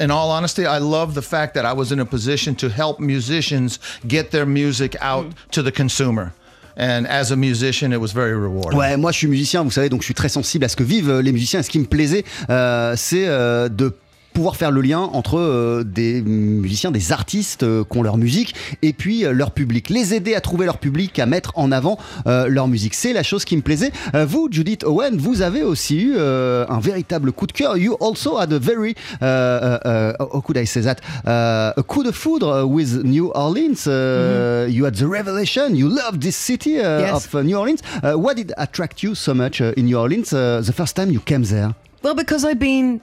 in 0.00 0.10
all 0.10 0.30
honesty, 0.30 0.62
I 0.66 0.78
love 0.78 1.14
the 1.14 1.22
fact 1.22 1.54
that 1.54 1.64
I 1.66 1.72
was 1.74 1.92
in 1.92 2.00
a 2.00 2.04
position 2.06 2.54
to 2.56 2.68
help 2.68 2.98
musicians 2.98 3.78
get 4.06 4.30
their 4.30 4.46
music 4.46 4.96
out 5.02 5.26
to 5.52 5.62
the 5.62 5.70
consumer. 5.70 6.32
And 6.78 7.06
as 7.08 7.32
a 7.32 7.36
musician, 7.36 7.92
it 7.92 8.00
was 8.00 8.12
very 8.12 8.34
rewarding. 8.34 8.78
Ouais, 8.78 8.96
moi 8.96 9.10
je 9.10 9.18
suis 9.18 9.28
musicien, 9.28 9.62
vous 9.62 9.70
savez, 9.70 9.88
donc 9.88 10.02
je 10.02 10.06
suis 10.06 10.14
très 10.14 10.28
sensible 10.28 10.64
à 10.64 10.68
ce 10.68 10.76
que 10.76 10.84
vivent 10.84 11.10
euh, 11.10 11.22
les 11.22 11.32
musiciens. 11.32 11.60
Et 11.60 11.62
ce 11.62 11.70
qui 11.70 11.78
me 11.78 11.86
plaisait, 11.86 12.24
euh, 12.50 12.94
c'est 12.96 13.26
euh, 13.26 13.68
de 13.68 13.94
pouvoir 14.36 14.56
faire 14.56 14.70
le 14.70 14.82
lien 14.82 15.00
entre 15.00 15.38
euh, 15.38 15.82
des 15.82 16.20
musiciens, 16.20 16.90
des 16.90 17.10
artistes 17.10 17.62
euh, 17.62 17.84
qui 17.90 17.96
ont 17.96 18.02
leur 18.02 18.18
musique 18.18 18.54
et 18.82 18.92
puis 18.92 19.24
euh, 19.24 19.32
leur 19.32 19.50
public. 19.52 19.88
Les 19.88 20.12
aider 20.12 20.34
à 20.34 20.42
trouver 20.42 20.66
leur 20.66 20.76
public, 20.76 21.18
à 21.18 21.24
mettre 21.24 21.52
en 21.54 21.72
avant 21.72 21.96
euh, 22.26 22.46
leur 22.46 22.68
musique. 22.68 22.92
C'est 22.92 23.14
la 23.14 23.22
chose 23.22 23.46
qui 23.46 23.56
me 23.56 23.62
plaisait. 23.62 23.92
Vous, 24.12 24.48
Judith 24.50 24.84
Owen, 24.84 25.16
vous 25.16 25.40
avez 25.40 25.62
aussi 25.62 25.96
eu 26.02 26.18
un 26.18 26.80
véritable 26.80 27.32
coup 27.32 27.46
de 27.46 27.52
cœur. 27.52 27.78
You 27.78 27.96
also 28.00 28.36
had 28.38 28.52
a 28.52 28.58
very, 28.58 28.94
how 29.22 30.40
could 30.44 30.58
I 30.58 30.66
say 30.66 30.82
that, 30.82 30.96
a 31.24 31.82
coup 31.86 32.02
de 32.04 32.12
foudre 32.12 32.64
with 32.68 33.02
New 33.04 33.30
Orleans. 33.34 33.86
Uh, 33.86 34.66
You 34.68 34.84
had 34.84 34.94
the 34.96 35.06
revelation. 35.08 35.74
You 35.74 35.88
loved 35.88 36.20
this 36.20 36.36
city 36.36 36.78
uh, 36.78 37.00
Yes. 37.00 37.26
of 37.26 37.34
uh, 37.34 37.42
New 37.42 37.56
Orleans. 37.56 37.80
Uh, 38.02 38.14
what 38.18 38.34
did 38.36 38.52
attract 38.58 39.02
you 39.02 39.14
so 39.14 39.32
much 39.34 39.60
in 39.60 39.86
New 39.86 39.96
Orleans 39.98 40.30
the 40.30 40.72
first 40.76 40.94
time 40.96 41.10
you 41.10 41.20
came 41.20 41.44
there? 41.44 41.70
Well, 42.02 42.14
because 42.14 42.44
I've 42.44 42.58
been. 42.58 43.00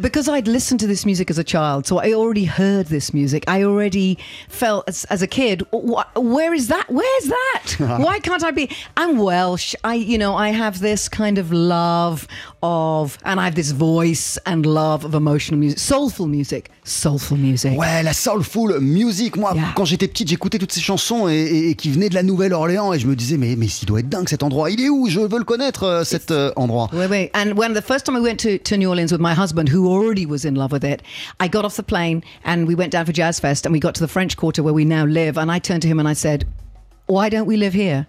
Because 0.00 0.28
I'd 0.28 0.46
listened 0.46 0.78
to 0.80 0.86
this 0.86 1.06
music 1.06 1.30
as 1.30 1.38
a 1.38 1.44
child, 1.44 1.86
so 1.86 1.98
I 1.98 2.12
already 2.12 2.44
heard 2.44 2.86
this 2.88 3.14
music. 3.14 3.44
I 3.48 3.62
already 3.62 4.18
felt 4.48 4.86
as, 4.86 5.04
as 5.06 5.22
a 5.22 5.26
kid, 5.26 5.62
"Wh- 5.72 6.04
where 6.16 6.52
is 6.52 6.68
that? 6.68 6.84
Where's 6.90 7.24
that? 7.24 7.74
Why 8.00 8.18
can't 8.20 8.44
I 8.44 8.50
be? 8.50 8.68
I'm 8.98 9.16
Welsh. 9.16 9.74
I, 9.82 9.94
you 9.94 10.18
know, 10.18 10.34
I 10.34 10.50
have 10.50 10.80
this 10.80 11.08
kind 11.08 11.38
of 11.38 11.50
love 11.50 12.28
of, 12.62 13.16
and 13.24 13.40
I 13.40 13.44
have 13.44 13.54
this 13.54 13.70
voice 13.70 14.36
and 14.44 14.66
love 14.66 15.04
of 15.06 15.14
emotional 15.14 15.58
music, 15.58 15.78
soulful 15.78 16.26
music, 16.26 16.70
soulful 16.90 17.38
music. 17.38 17.78
Ouais, 17.78 18.02
la 18.02 18.12
soulful 18.12 18.78
music. 18.80 19.36
Moi, 19.36 19.52
Yeah. 19.54 19.64
quand 19.74 19.84
j'étais 19.84 20.08
petite, 20.08 20.28
j'écoutais 20.28 20.58
toutes 20.58 20.72
ces 20.72 20.80
chansons 20.80 21.28
et, 21.28 21.34
et- 21.34 21.70
et 21.70 21.74
qui 21.74 21.90
venaient 21.90 22.08
de 22.08 22.14
la 22.14 22.22
Nouvelle-Orléans 22.22 22.92
et 22.92 22.98
je 22.98 23.06
me 23.06 23.14
disais, 23.16 23.36
mais, 23.36 23.56
mais 23.56 23.66
il 23.66 23.86
doit 23.86 24.00
être 24.00 24.08
dingue 24.08 24.28
cet 24.28 24.42
endroit. 24.42 24.70
Il 24.70 24.80
est 24.80 24.88
où? 24.88 25.08
Je 25.08 25.20
veux 25.20 25.38
le 25.38 25.44
connaître, 25.44 25.84
euh, 25.84 26.04
cet 26.04 26.30
euh, 26.30 26.52
endroit. 26.56 26.88
Wait, 26.92 27.06
wait. 27.08 27.30
And 27.34 27.52
when 27.56 27.72
the 27.74 27.80
first 27.82 28.04
time 28.06 28.16
I 28.16 28.20
went 28.20 28.36
to, 28.38 28.58
to 28.58 28.76
New 28.76 28.88
Orleans 28.88 29.12
with 29.12 29.20
my 29.20 29.32
husband, 29.34 29.68
who 29.72 29.86
already 29.88 30.26
was 30.26 30.44
in 30.44 30.54
love 30.54 30.72
with 30.72 30.84
it, 30.84 31.00
I 31.40 31.48
got 31.48 31.64
off 31.64 31.76
the 31.76 31.82
plane 31.84 32.20
and 32.44 32.66
we 32.66 32.74
went 32.74 32.90
down 32.92 33.06
for 33.06 33.12
Jazz 33.12 33.40
Fest 33.40 33.64
and 33.66 33.72
we 33.72 33.80
got 33.80 33.94
to 33.94 34.00
the 34.00 34.08
French 34.08 34.36
Quarter 34.36 34.62
where 34.62 34.74
we 34.74 34.84
now 34.84 35.04
live. 35.06 35.38
And 35.38 35.50
I 35.50 35.60
turned 35.60 35.82
to 35.82 35.88
him 35.88 35.98
and 36.00 36.08
I 36.08 36.14
said, 36.14 36.44
Why 37.06 37.28
don't 37.28 37.46
we 37.46 37.56
live 37.56 37.72
here? 37.74 38.06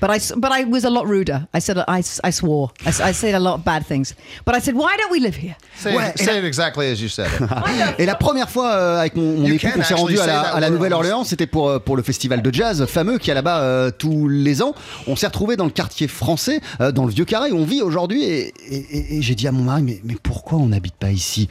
But 0.00 0.10
I, 0.10 0.16
s- 0.16 0.32
but 0.36 0.50
I 0.52 0.64
was 0.64 0.84
a 0.84 0.90
lot 0.90 1.06
ruder. 1.06 1.46
I 1.52 1.60
said, 1.60 1.78
I, 1.88 1.98
s- 2.00 2.20
I 2.22 2.30
swore. 2.30 2.70
I, 2.86 2.90
I 3.10 3.12
said 3.12 3.34
a 3.34 3.38
lot 3.40 3.54
of 3.54 3.64
bad 3.64 3.84
things. 3.86 4.14
But 4.44 4.54
I 4.54 4.60
said, 4.60 4.74
Why 4.76 4.96
don't 4.96 5.10
we 5.10 5.20
live 5.20 5.34
here? 5.36 5.56
Say, 5.76 5.94
Ouais, 5.94 6.10
it, 6.10 6.20
et 6.20 6.24
say 6.24 6.32
la- 6.32 6.38
it 6.38 6.44
exactly 6.44 6.86
as 6.90 7.00
you 7.00 7.08
said 7.08 7.26
it. 7.26 7.98
Et 7.98 8.06
la 8.06 8.14
première 8.14 8.48
fois 8.48 8.72
euh, 8.72 8.98
avec 9.00 9.16
mon, 9.16 9.22
mon 9.40 9.46
You 9.46 9.54
époux 9.54 9.66
can 9.68 9.72
qu'on 9.74 9.82
s'est 9.84 9.94
actually 9.94 10.16
rendu 10.16 10.20
à 10.20 10.24
say 10.24 10.26
la, 10.28 10.42
that 10.42 10.48
à 10.54 10.60
la 10.60 10.66
word 10.68 10.76
Nouvelle-Orléans, 10.76 11.24
c'était 11.24 11.46
pour, 11.46 11.68
euh, 11.68 11.78
pour 11.78 11.96
le 11.96 12.02
festival 12.02 12.42
de 12.42 12.54
jazz 12.54 12.86
fameux 12.86 13.18
qui 13.18 13.30
a 13.30 13.34
là-bas 13.34 13.60
euh, 13.60 13.90
tous 13.90 14.28
les 14.28 14.62
ans. 14.62 14.74
On 15.06 15.16
s'est 15.16 15.26
retrouvé 15.26 15.56
dans 15.56 15.64
le 15.64 15.70
quartier 15.70 16.06
français, 16.08 16.60
euh, 16.80 16.92
dans 16.92 17.04
le 17.04 17.10
vieux 17.12 17.24
carré 17.24 17.50
où 17.50 17.56
on 17.58 17.64
vit 17.64 17.82
aujourd'hui. 17.82 18.22
Et, 18.24 18.52
et- 18.70 18.76
et- 18.90 19.16
et 19.18 19.22
j'ai 19.22 19.34
dit 19.34 19.48
à 19.48 19.52
mon 19.52 19.62
mari, 19.64 19.82
mais, 19.82 20.00
mais 20.04 20.14
pourquoi 20.22 20.58
on 20.58 20.66
n'habite 20.66 20.94
pas 20.96 21.10
ici? 21.10 21.48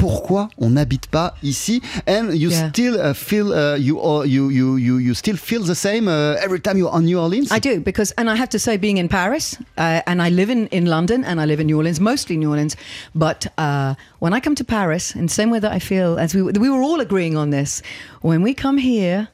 Pourquoi 0.00 0.48
on 0.58 0.70
n'habite 0.70 1.06
pas 1.10 1.34
ici 1.42 1.82
and 2.06 2.32
you 2.32 2.50
Yeah. 2.50 2.70
still 2.70 2.94
uh, 3.00 3.12
feel 3.14 3.52
uh, 3.52 3.76
you, 3.76 4.00
uh, 4.00 4.24
you 4.24 4.48
you 4.50 4.76
you 4.76 4.98
you 4.98 5.14
still 5.14 5.36
feel 5.36 5.62
the 5.62 5.74
same 5.74 6.08
uh, 6.08 6.36
every 6.44 6.58
time 6.60 6.76
you're 6.78 6.90
on 6.92 7.04
New 7.04 7.18
Orleans 7.20 7.52
I 7.52 7.58
do 7.60 7.80
because, 7.80 8.12
and 8.16 8.28
I 8.30 8.36
have 8.36 8.48
to 8.50 8.58
say, 8.58 8.76
being 8.78 8.98
in 8.98 9.08
Paris, 9.08 9.56
uh, 9.76 10.00
and 10.06 10.22
I 10.22 10.30
live 10.30 10.50
in, 10.50 10.66
in 10.68 10.86
London, 10.86 11.24
and 11.24 11.40
I 11.40 11.44
live 11.46 11.60
in 11.60 11.66
New 11.66 11.76
Orleans, 11.76 12.00
mostly 12.00 12.36
New 12.36 12.50
Orleans. 12.50 12.76
But 13.14 13.46
uh, 13.58 13.94
when 14.20 14.32
I 14.32 14.40
come 14.40 14.54
to 14.56 14.64
Paris, 14.64 15.14
in 15.14 15.26
the 15.26 15.32
same 15.34 15.50
way 15.50 15.60
that 15.60 15.72
I 15.72 15.78
feel, 15.80 16.18
as 16.18 16.34
we 16.34 16.42
we 16.42 16.68
were 16.70 16.82
all 16.82 17.00
agreeing 17.00 17.36
on 17.36 17.50
this, 17.50 17.82
when 18.22 18.42
we 18.42 18.54
come 18.54 18.78
here, 18.78 19.28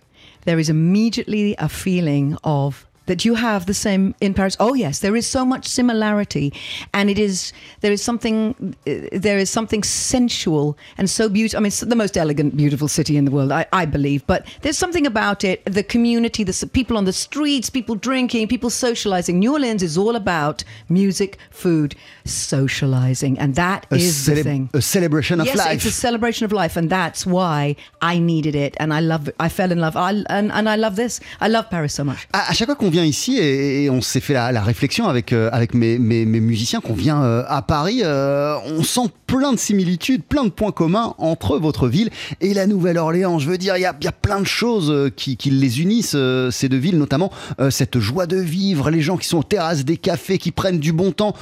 there 0.45 0.59
is 0.59 0.69
immediately 0.69 1.55
a 1.59 1.69
feeling 1.69 2.37
of 2.43 2.86
that 3.07 3.25
you 3.25 3.35
have 3.35 3.67
the 3.67 3.75
same 3.75 4.15
in 4.21 4.35
Paris. 4.35 4.57
Oh 4.61 4.75
yes, 4.75 5.01
there 5.01 5.17
is 5.17 5.27
so 5.27 5.45
much 5.45 5.67
similarity, 5.67 6.53
and 6.93 7.11
it 7.11 7.19
is 7.19 7.53
there 7.81 7.93
is 7.93 8.03
something 8.03 8.77
uh, 8.87 8.93
there 9.13 9.39
is 9.39 9.51
something 9.51 9.83
sensual 9.83 10.77
and 10.99 11.09
so 11.09 11.29
beautiful. 11.29 11.59
I 11.59 11.61
mean, 11.61 11.69
it's 11.69 11.81
the 11.81 11.97
most 11.97 12.17
elegant, 12.17 12.57
beautiful 12.57 12.89
city 12.89 13.17
in 13.17 13.25
the 13.25 13.31
world, 13.31 13.53
I, 13.53 13.67
I 13.73 13.87
believe. 13.87 14.27
But 14.27 14.47
there's 14.63 14.79
something 14.79 15.07
about 15.07 15.45
it, 15.45 15.65
the 15.65 15.83
community, 15.83 16.45
the 16.45 16.69
people 16.73 16.97
on 16.97 17.05
the 17.05 17.13
streets, 17.13 17.71
people 17.71 17.95
drinking, 17.95 18.49
people 18.49 18.71
socializing. 18.71 19.39
New 19.39 19.53
Orleans 19.53 19.83
is 19.83 19.97
all 19.97 20.17
about 20.17 20.65
music, 20.89 21.39
food, 21.51 21.95
socializing, 22.25 23.39
and 23.39 23.55
that 23.55 23.87
a, 23.91 23.97
is 23.97 24.27
the 24.27 24.43
thing. 24.43 24.71
a 24.75 24.83
celebration 24.83 25.41
of 25.41 25.47
yes, 25.47 25.57
life 25.57 25.77
it's 25.77 25.87
a 25.87 25.91
celebration 25.91 26.45
of 26.45 26.53
life, 26.53 26.77
and 26.77 26.91
that's 26.91 27.27
why 27.27 27.77
I 28.01 28.19
needed 28.19 28.55
it, 28.55 28.77
and 28.79 28.93
I 28.93 29.01
love. 29.01 29.31
I 29.39 29.49
fell 29.49 29.71
in 29.73 29.81
love, 29.81 29.97
I, 29.97 30.11
and 30.29 30.53
and 30.53 30.69
I 30.69 30.77
love 30.77 30.97
this. 30.97 31.21
I 31.41 31.49
love 31.49 31.71
Paris 31.71 31.95
so 31.95 32.05
much. 32.05 32.27
à, 32.33 32.51
à 32.51 32.53
chaque 32.55 32.67
fois 32.67 32.77
qu'on 32.77 32.91
ici, 33.05 33.37
et, 33.39 33.85
et 33.85 33.91
on 33.91 34.01
s'est 34.01 34.21
fait 34.21 34.33
la, 34.35 34.53
la 34.53 34.63
réflexion 34.63 35.07
avec, 35.09 35.33
euh, 35.33 35.49
avec 35.53 35.75
mes, 35.75 35.99
mes- 35.99 36.25
mes 36.27 36.41
musiciens, 36.41 36.81
qu'on 36.81 36.95
vient 36.95 37.23
euh, 37.23 37.43
à 37.49 37.63
Paris, 37.63 38.01
euh, 38.05 38.57
on 38.67 38.83
sent 38.83 39.09
plein 39.27 39.53
de 39.53 39.59
similitudes, 39.59 40.23
plein 40.23 40.45
de 40.45 40.51
points 40.51 40.71
communs 40.73 41.15
entre 41.19 41.59
votre 41.59 41.89
ville 41.89 42.11
et 42.41 42.55
la 42.55 42.67
Nouvelle-Orléans. 42.67 43.39
Je 43.39 43.49
veux 43.49 43.59
dire, 43.59 43.77
il 43.77 43.81
y 43.83 43.85
a, 43.87 43.95
y 44.01 44.07
a 44.07 44.13
plein 44.13 44.41
de 44.41 44.47
choses 44.47 45.11
qui, 45.17 45.37
qui 45.37 45.51
les 45.51 45.81
unissent, 45.81 46.17
ces 46.51 46.69
deux 46.69 46.77
villes, 46.77 46.99
notamment 46.99 47.31
cette 47.71 47.99
joie 47.99 48.27
de 48.27 48.37
vivre, 48.37 48.91
les 48.91 49.01
gens 49.01 49.17
qui 49.17 49.27
sont 49.27 49.39
aux 49.39 49.43
terrasses 49.43 49.85
des 49.85 49.97
cafés, 49.97 50.39
qui 50.39 50.53
prennent 50.53 50.79
du 50.79 50.93
bon 50.93 51.11
temps. 51.13 51.35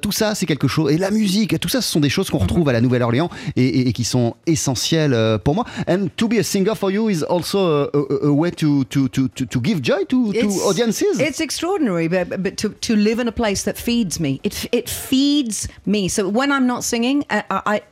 Tout 0.00 0.12
ça, 0.12 0.34
c'est 0.36 0.46
quelque 0.46 0.68
chose. 0.68 0.92
Et 0.92 0.98
la 0.98 1.10
musique, 1.10 1.58
tout 1.58 1.68
ça, 1.68 1.80
ce 1.80 1.90
sont 1.90 2.00
des 2.00 2.08
choses 2.08 2.30
qu'on 2.30 2.38
retrouve 2.38 2.68
à 2.68 2.72
la 2.72 2.80
Nouvelle-Orléans 2.80 3.28
et, 3.56 3.64
et- 3.66 3.88
et 3.88 3.92
qui 3.92 4.04
sont 4.04 4.34
essentielles 4.46 5.16
pour 5.44 5.54
moi. 5.54 5.64
And 5.88 6.06
to 6.16 6.28
be 6.28 6.34
a 6.34 6.42
singer 6.42 6.74
for 6.76 6.90
you 6.90 7.10
is 7.10 7.22
also 7.28 7.58
a, 7.58 7.90
a- 7.92 8.26
a 8.26 8.30
way 8.30 8.50
to, 8.52 8.84
to, 8.84 9.08
to, 9.08 9.28
to, 9.28 9.44
to 9.46 9.60
give 9.62 9.80
joy 9.82 10.04
to, 10.08 10.32
to 10.32 10.48
It's- 10.88 11.02
audience 11.02 11.06
audiences. 11.06 11.28
It's 11.28 11.40
extraordinary, 11.40 12.08
but, 12.08 12.42
but 12.42 12.56
to, 12.58 12.70
to 12.70 12.96
live 12.96 13.18
in 13.18 13.28
a 13.28 13.32
place 13.32 13.64
that 13.64 13.76
feeds 13.76 14.20
me, 14.20 14.40
it 14.42 14.66
it 14.72 14.88
feeds 14.88 15.68
me. 15.84 16.08
So 16.08 16.28
when 16.28 16.52
I'm 16.52 16.66
not 16.66 16.84
singing, 16.84 17.24
uh, 17.30 17.42
I, 17.50 17.62
I 17.66 17.82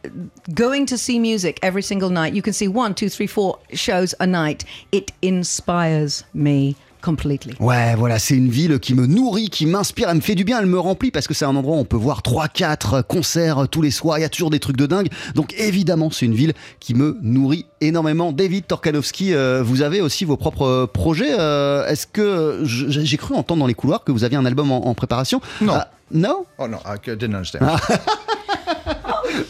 going 0.55 0.87
to 0.87 0.99
see 0.99 1.19
music 1.19 1.59
every 1.63 1.83
single 1.83 2.11
night. 2.11 2.35
You 2.35 2.43
can 2.43 2.53
see 2.53 2.69
one, 2.69 2.95
two, 2.95 3.09
three, 3.09 3.27
four 3.27 3.59
shows 3.73 4.15
a 4.21 4.27
night. 4.27 4.65
It 4.93 5.13
inspires 5.23 6.25
me 6.33 6.77
completely. 7.05 7.55
Ouais, 7.61 7.95
voilà, 7.97 8.19
c'est 8.19 8.35
une 8.35 8.49
ville 8.49 8.79
qui 8.81 8.95
me 8.95 9.07
nourrit, 9.07 9.51
qui 9.51 9.67
m'inspire, 9.67 10.09
elle 10.09 10.17
me 10.17 10.21
fait 10.21 10.35
du 10.35 10.45
bien, 10.45 10.59
elle 10.61 10.67
me 10.67 10.79
remplit 10.79 11.11
parce 11.11 11.27
que 11.29 11.35
c'est 11.35 11.45
un 11.45 11.55
endroit 11.55 11.77
où 11.77 11.81
on 11.81 11.85
peut 11.85 11.97
voir 11.97 12.23
3-4 12.23 13.03
concerts 13.03 13.69
tous 13.71 13.83
les 13.83 13.91
soirs, 13.91 14.19
il 14.19 14.23
y 14.23 14.25
a 14.25 14.29
toujours 14.29 14.51
des 14.51 14.59
trucs 14.61 14.77
de 14.77 14.87
dingue. 14.87 15.09
Donc 15.35 15.55
évidemment, 15.59 16.11
c'est 16.11 16.25
une 16.27 16.35
ville 16.35 16.55
qui 16.81 16.95
me 16.95 17.19
nourrit 17.23 17.67
énormément. 17.81 18.33
David 18.33 18.67
Torkanowski, 18.67 19.35
euh, 19.35 19.63
vous 19.65 19.83
avez 19.83 20.01
aussi 20.01 20.25
vos 20.25 20.37
propres 20.39 20.87
projets. 20.93 21.35
euh, 21.39 21.87
Est-ce 21.87 22.07
que 22.07 22.63
j'ai 22.65 23.17
cru 23.19 23.35
entendre 23.35 23.61
dans 23.61 23.67
les 23.67 23.75
couloirs 23.75 24.03
que 24.05 24.11
vous 24.13 24.25
aviez 24.25 24.39
un 24.39 24.47
album 24.47 24.73
en, 24.73 24.87
en 24.89 24.95
préparation 24.95 25.41
Non. 25.61 25.75
Ah, 25.77 25.91
no 26.11 26.47
Oh 26.59 26.67
no, 26.69 26.79
I 26.87 26.97
didn't 27.05 27.35
understand. 27.35 27.61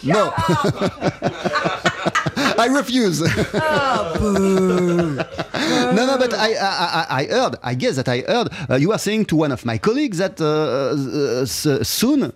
No. 0.03 0.17
I 2.59 2.67
refuse. 2.67 3.21
no, 3.21 3.29
no, 6.07 6.19
but 6.19 6.33
I, 6.35 6.55
I, 6.55 7.07
I 7.09 7.21
I 7.21 7.25
heard, 7.27 7.57
I 7.63 7.75
guess 7.75 7.97
that 7.97 8.09
I 8.09 8.21
heard, 8.21 8.49
uh, 8.71 8.77
you 8.77 8.93
are 8.93 8.99
saying 8.99 9.25
to 9.27 9.37
one 9.37 9.53
of 9.53 9.65
my 9.65 9.79
colleagues 9.79 10.19
that 10.19 10.41
uh, 10.41 11.45
uh, 11.45 11.85
soon 11.85 12.33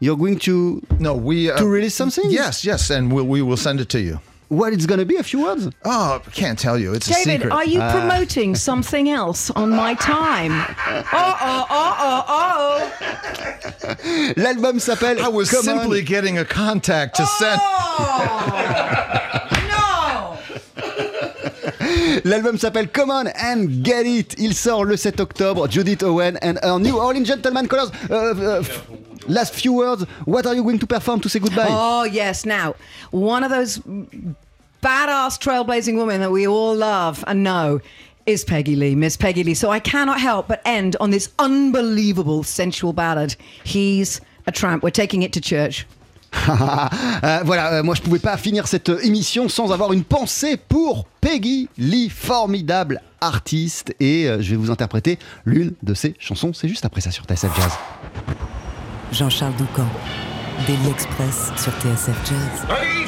you're 0.00 0.16
going 0.16 0.38
to 0.40 0.82
No, 0.98 1.14
we 1.14 1.50
uh, 1.50 1.56
to 1.58 1.66
release 1.66 1.94
something. 1.94 2.24
Yes, 2.30 2.64
yes, 2.64 2.90
and 2.90 3.12
we'll, 3.12 3.24
we 3.26 3.40
will 3.42 3.56
send 3.56 3.80
it 3.80 3.88
to 3.90 4.00
you. 4.00 4.18
What 4.48 4.72
it's 4.74 4.84
gonna 4.84 5.06
be? 5.06 5.16
A 5.16 5.22
few 5.22 5.44
words. 5.44 5.68
Oh, 5.84 6.20
I 6.26 6.30
can't 6.30 6.58
tell 6.58 6.76
you. 6.78 6.92
It's 6.92 7.08
a 7.08 7.14
David, 7.14 7.32
secret. 7.40 7.52
are 7.52 7.64
you 7.64 7.78
promoting 7.80 8.54
something 8.54 9.08
else 9.08 9.48
on 9.50 9.70
my 9.70 9.94
time? 9.94 10.52
Oh, 10.52 11.36
oh, 11.40 11.66
oh, 11.70 11.94
oh, 11.98 12.24
oh. 12.28 12.90
L'album 14.36 14.78
s'appelle. 14.78 15.22
I 15.22 15.28
was 15.28 15.48
Come 15.50 15.60
On. 15.60 15.64
simply 15.80 16.02
getting 16.02 16.36
a 16.36 16.44
contact 16.44 17.16
to 17.16 17.24
send. 17.24 17.60
No! 19.70 20.36
L'album 22.24 22.56
s'appelle 22.56 22.88
Come 22.92 23.10
On 23.10 23.26
and 23.26 23.82
Get 23.82 24.06
It. 24.06 24.34
Il 24.38 24.54
sort 24.54 24.84
le 24.84 24.96
7 24.96 25.20
octobre. 25.20 25.66
Judith 25.68 26.02
Owen 26.02 26.36
and 26.42 26.58
her 26.62 26.78
New 26.78 26.98
Orleans 26.98 27.26
Gentleman 27.26 27.66
Colors. 27.66 27.90
Uh, 28.10 28.14
uh, 28.14 28.64
last 29.28 29.54
few 29.54 29.72
words. 29.72 30.04
What 30.24 30.46
are 30.46 30.54
you 30.54 30.62
going 30.62 30.78
to 30.78 30.86
perform 30.86 31.20
to 31.20 31.28
say 31.28 31.40
goodbye? 31.40 31.66
Oh, 31.68 32.04
yes. 32.04 32.44
Now, 32.44 32.74
one 33.10 33.42
of 33.44 33.50
those 33.50 33.78
badass 34.82 35.38
trailblazing 35.38 35.96
women 35.96 36.20
that 36.20 36.30
we 36.30 36.46
all 36.46 36.74
love 36.74 37.24
and 37.26 37.42
know 37.42 37.80
is 38.26 38.44
Peggy 38.44 38.76
Lee, 38.76 38.94
Miss 38.94 39.16
Peggy 39.16 39.42
Lee. 39.42 39.54
So 39.54 39.70
I 39.70 39.80
cannot 39.80 40.20
help 40.20 40.48
but 40.48 40.62
end 40.64 40.96
on 41.00 41.10
this 41.10 41.32
unbelievable 41.38 42.44
sensual 42.44 42.92
ballad. 42.92 43.34
He's 43.64 44.20
a 44.46 44.52
tramp. 44.52 44.82
We're 44.82 44.90
taking 44.90 45.22
it 45.22 45.32
to 45.34 45.40
church. 45.40 45.86
Euh, 47.24 47.40
voilà, 47.44 47.74
euh, 47.74 47.82
moi 47.84 47.94
je 47.94 48.02
pouvais 48.02 48.18
pas 48.18 48.36
finir 48.36 48.66
cette 48.66 48.88
euh, 48.88 48.98
émission 49.04 49.48
sans 49.48 49.70
avoir 49.70 49.92
une 49.92 50.02
pensée 50.02 50.56
pour 50.56 51.06
Peggy 51.20 51.68
Lee, 51.78 52.08
formidable 52.08 53.00
artiste, 53.20 53.94
et 54.00 54.28
euh, 54.28 54.42
je 54.42 54.50
vais 54.50 54.56
vous 54.56 54.70
interpréter 54.72 55.18
l'une 55.44 55.74
de 55.84 55.94
ses 55.94 56.14
chansons. 56.18 56.52
C'est 56.52 56.66
juste 56.68 56.84
après 56.84 57.00
ça 57.00 57.12
sur 57.12 57.24
TSF 57.24 57.54
Jazz. 57.56 57.72
Jean-Charles 59.12 59.54
Doucan, 59.56 59.86
Daily 60.66 60.90
Express 60.90 61.52
sur 61.56 61.72
TSF 61.74 62.16
Jazz. 62.28 62.66
Allez, 62.68 63.01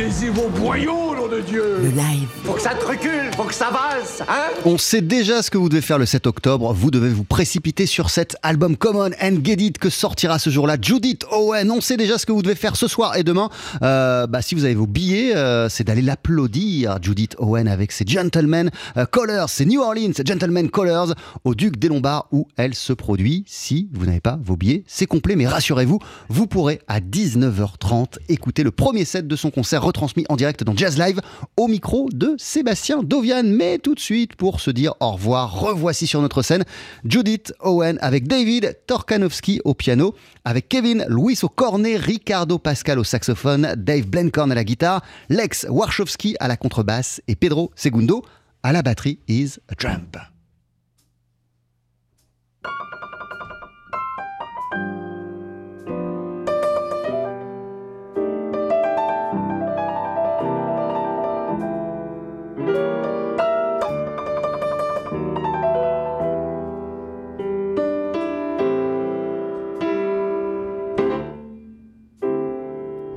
Mettez-y 0.00 0.28
vos 0.30 0.48
boyaux, 0.48 1.14
nom 1.14 1.28
de 1.28 1.40
Dieu 1.42 1.76
Le 1.82 1.90
live. 1.90 2.26
Faut 2.44 2.54
que 2.54 2.62
ça 2.62 2.70
te 2.70 2.86
recule, 2.86 3.30
faut 3.36 3.44
que 3.44 3.52
ça 3.52 3.68
vase, 3.70 4.24
hein 4.26 4.48
On 4.64 4.78
sait 4.78 5.02
déjà 5.02 5.42
ce 5.42 5.50
que 5.50 5.58
vous 5.58 5.68
devez 5.68 5.82
faire 5.82 5.98
le 5.98 6.06
7 6.06 6.26
octobre. 6.26 6.72
Vous 6.72 6.90
devez 6.90 7.10
vous 7.10 7.24
précipiter 7.24 7.84
sur 7.84 8.08
cet 8.08 8.38
album 8.42 8.78
Common 8.78 9.10
and 9.20 9.36
Get 9.44 9.56
It 9.58 9.76
que 9.76 9.90
sortira 9.90 10.38
ce 10.38 10.48
jour-là. 10.48 10.78
Judith 10.80 11.26
Owen, 11.30 11.70
on 11.70 11.82
sait 11.82 11.98
déjà 11.98 12.16
ce 12.16 12.24
que 12.24 12.32
vous 12.32 12.40
devez 12.40 12.54
faire 12.54 12.76
ce 12.76 12.88
soir 12.88 13.18
et 13.18 13.24
demain. 13.24 13.50
Euh, 13.82 14.26
bah, 14.26 14.40
si 14.40 14.54
vous 14.54 14.64
avez 14.64 14.74
vos 14.74 14.86
billets, 14.86 15.36
euh, 15.36 15.68
c'est 15.68 15.84
d'aller 15.84 16.00
l'applaudir. 16.00 16.98
Judith 17.02 17.36
Owen 17.38 17.68
avec 17.68 17.92
ses 17.92 18.06
Gentlemen 18.06 18.70
euh, 18.96 19.04
Colors, 19.04 19.50
ses 19.50 19.66
New 19.66 19.82
Orleans 19.82 20.12
Gentlemen 20.24 20.70
Colors 20.70 21.14
au 21.44 21.54
Duc 21.54 21.78
des 21.78 21.88
Lombards 21.88 22.26
où 22.32 22.48
elle 22.56 22.74
se 22.74 22.94
produit. 22.94 23.44
Si 23.46 23.90
vous 23.92 24.06
n'avez 24.06 24.20
pas 24.20 24.38
vos 24.42 24.56
billets, 24.56 24.82
c'est 24.86 25.04
complet, 25.04 25.36
mais 25.36 25.46
rassurez-vous, 25.46 25.98
vous 26.30 26.46
pourrez 26.46 26.80
à 26.88 27.00
19h30 27.00 28.16
écouter 28.30 28.62
le 28.62 28.70
premier 28.70 29.04
set 29.04 29.28
de 29.28 29.36
son 29.36 29.50
concert 29.50 29.89
retransmis 29.90 30.24
en 30.28 30.36
direct 30.36 30.62
dans 30.62 30.76
Jazz 30.76 30.96
Live 30.96 31.20
au 31.56 31.66
micro 31.66 32.08
de 32.12 32.36
Sébastien 32.38 33.02
Dovian. 33.02 33.42
Mais 33.44 33.78
tout 33.78 33.96
de 33.96 34.00
suite, 34.00 34.36
pour 34.36 34.60
se 34.60 34.70
dire 34.70 34.94
au 35.00 35.10
revoir, 35.10 35.60
revoici 35.60 36.06
sur 36.06 36.22
notre 36.22 36.42
scène 36.42 36.64
Judith 37.04 37.52
Owen 37.60 37.98
avec 38.00 38.28
David 38.28 38.78
Torkanowski 38.86 39.60
au 39.64 39.74
piano, 39.74 40.14
avec 40.44 40.68
Kevin 40.68 41.04
Luis 41.08 41.40
au 41.42 41.48
cornet, 41.48 41.96
Ricardo 41.96 42.58
Pascal 42.58 43.00
au 43.00 43.04
saxophone, 43.04 43.74
Dave 43.76 44.06
Blencorn 44.06 44.52
à 44.52 44.54
la 44.54 44.64
guitare, 44.64 45.02
Lex 45.28 45.66
Warshowski 45.68 46.36
à 46.38 46.46
la 46.46 46.56
contrebasse 46.56 47.20
et 47.26 47.34
Pedro 47.34 47.72
Segundo 47.74 48.22
à 48.62 48.72
la 48.72 48.82
batterie 48.82 49.18
is 49.26 49.58
a 49.68 49.74
tramp. 49.74 50.39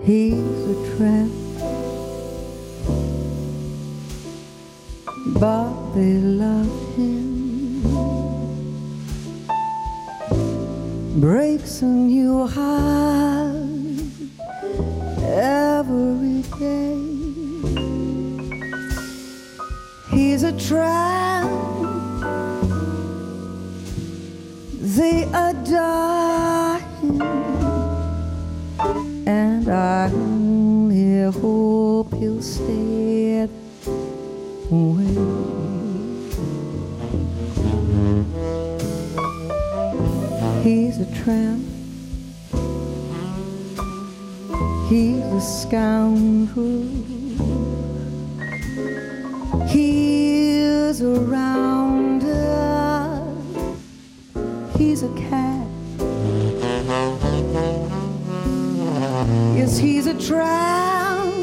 He's 0.06 0.36
a 0.36 0.98
tramp, 0.98 1.32
but 5.40 5.94
they 5.96 6.18
love 6.18 6.96
him. 6.98 7.82
Breaks 11.22 11.82
a 11.84 11.86
new 11.86 12.46
heart 12.48 13.56
every 15.22 16.42
day. 16.60 17.00
He's 20.12 20.44
a 20.44 20.52
tramp, 20.60 21.50
they 24.82 25.24
adore 25.32 26.80
him 27.00 27.63
and 29.66 29.74
I 29.74 30.12
only 30.12 31.32
hope 31.32 32.14
he'll 32.16 32.42
stay 32.42 33.48
away. 34.72 35.08
He's 40.64 41.00
a 41.00 41.06
tramp. 41.24 41.64
He's 44.90 45.24
a 45.24 45.42
scoundrel. 45.42 46.84
He's 49.68 51.02
around 51.02 52.24
us. 52.24 53.78
He's 54.78 55.04
a 55.04 55.14
cat. 55.16 55.63
Yes, 59.56 59.78
he's 59.78 60.08
a 60.08 60.14
tramp, 60.14 61.34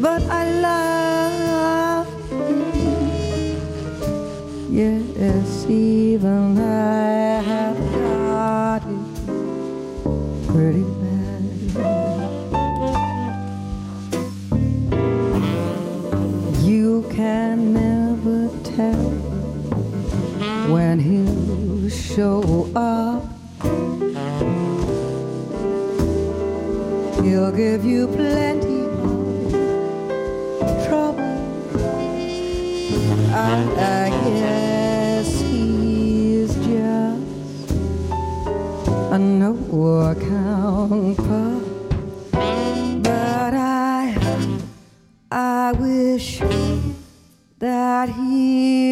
but 0.00 0.22
I 0.22 0.50
love 0.60 2.06
him. 2.30 2.64
Yes, 4.72 5.66
even 5.68 6.58
I 6.58 7.42
have 7.42 7.78
got 7.92 8.82
it 8.82 9.14
pretty 10.48 10.84
bad. 11.02 11.42
You 16.62 17.04
can 17.10 17.74
never 17.74 18.48
tell 18.62 19.10
when 20.72 20.98
he'll 20.98 21.90
show 21.90 22.70
up. 22.74 23.13
He'll 27.34 27.50
give 27.50 27.84
you 27.84 28.06
plenty 28.06 28.82
of 30.62 30.86
trouble. 30.86 31.18
I, 33.34 33.50
I 33.76 34.10
guess 34.38 35.40
he's 35.40 36.54
just 36.54 37.72
a 39.10 39.18
no 39.18 39.52
account 40.12 41.16
pup. 41.16 41.62
But 43.02 43.54
I, 43.54 44.16
I 45.32 45.72
wish 45.72 46.38
that 47.58 48.10
he 48.10 48.83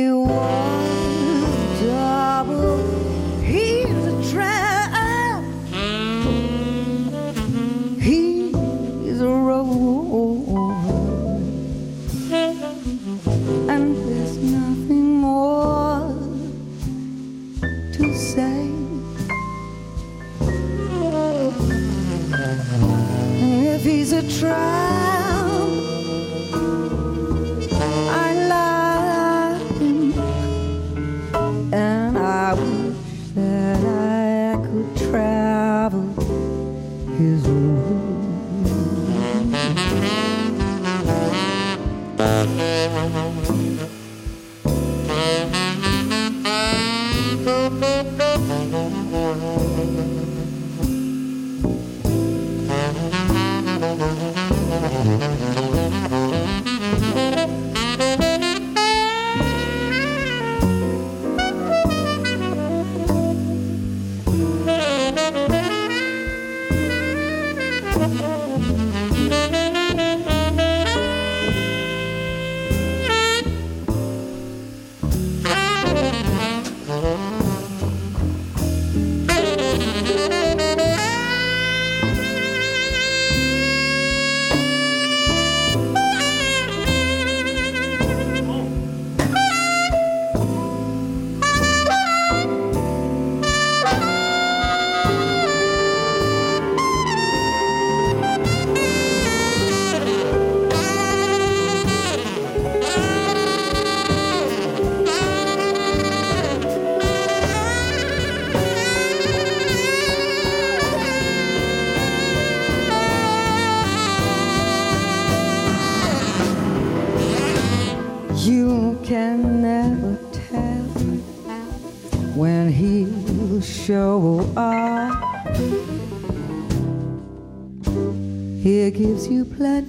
gives 129.03 129.27
you 129.27 129.45
plenty 129.45 129.82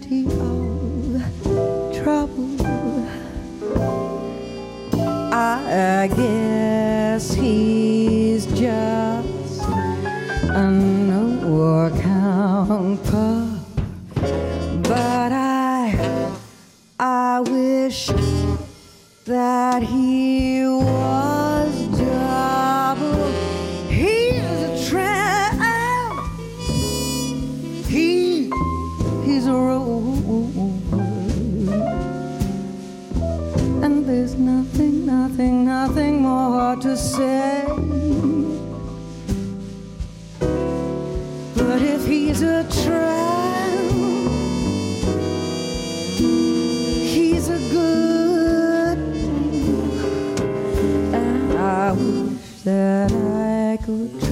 I 53.94 54.23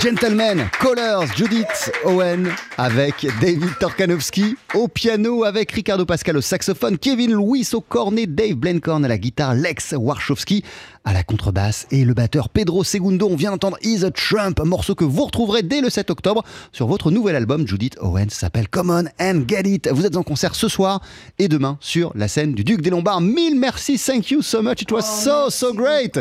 Gentlemen 0.00 0.68
Callers. 0.80 1.26
Judith 1.36 1.92
Owen 2.04 2.48
avec 2.78 3.26
David 3.40 3.78
Torkanowski 3.80 4.56
au 4.74 4.88
piano, 4.88 5.44
avec 5.44 5.72
Ricardo 5.72 6.04
Pascal 6.04 6.36
au 6.36 6.40
saxophone, 6.40 6.98
Kevin 6.98 7.32
Louis 7.32 7.66
au 7.72 7.80
cornet, 7.80 8.26
Dave 8.26 8.54
Blencorn 8.54 9.04
à 9.04 9.08
la 9.08 9.18
guitare, 9.18 9.54
Lex 9.54 9.94
Warshowski 9.96 10.64
à 11.04 11.12
la 11.12 11.22
contrebasse 11.22 11.86
et 11.90 12.04
le 12.04 12.14
batteur 12.14 12.48
Pedro 12.48 12.84
Segundo. 12.84 13.28
On 13.28 13.36
vient 13.36 13.50
d'entendre 13.50 13.78
Is 13.82 14.04
a 14.04 14.10
Trump, 14.10 14.60
un 14.60 14.64
morceau 14.64 14.94
que 14.94 15.04
vous 15.04 15.24
retrouverez 15.24 15.62
dès 15.62 15.80
le 15.80 15.90
7 15.90 16.10
octobre 16.10 16.44
sur 16.72 16.86
votre 16.86 17.10
nouvel 17.10 17.36
album. 17.36 17.66
Judith 17.66 17.96
Owen 18.00 18.30
s'appelle 18.30 18.68
Come 18.68 18.90
On 18.90 19.04
and 19.20 19.42
Get 19.48 19.62
It. 19.68 19.88
Vous 19.92 20.06
êtes 20.06 20.16
en 20.16 20.22
concert 20.22 20.54
ce 20.54 20.68
soir 20.68 21.00
et 21.38 21.48
demain 21.48 21.78
sur 21.80 22.12
la 22.14 22.28
scène 22.28 22.54
du 22.54 22.64
Duc 22.64 22.82
des 22.82 22.90
Lombards. 22.90 23.20
Mille 23.20 23.58
merci, 23.58 23.98
thank 23.98 24.30
you 24.30 24.42
so 24.42 24.62
much. 24.62 24.82
It 24.82 24.92
was 24.92 25.02
so, 25.02 25.50
so 25.50 25.72
great. 25.72 26.18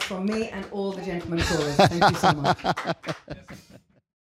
From 0.00 0.26
me 0.26 0.50
and 0.52 0.64
all 0.72 0.92
the 0.92 1.04
gentlemen 1.04 1.42
chorus. 1.44 1.76
Thank 1.76 2.10
you 2.10 2.18
so 2.20 2.32
much. 2.40 2.56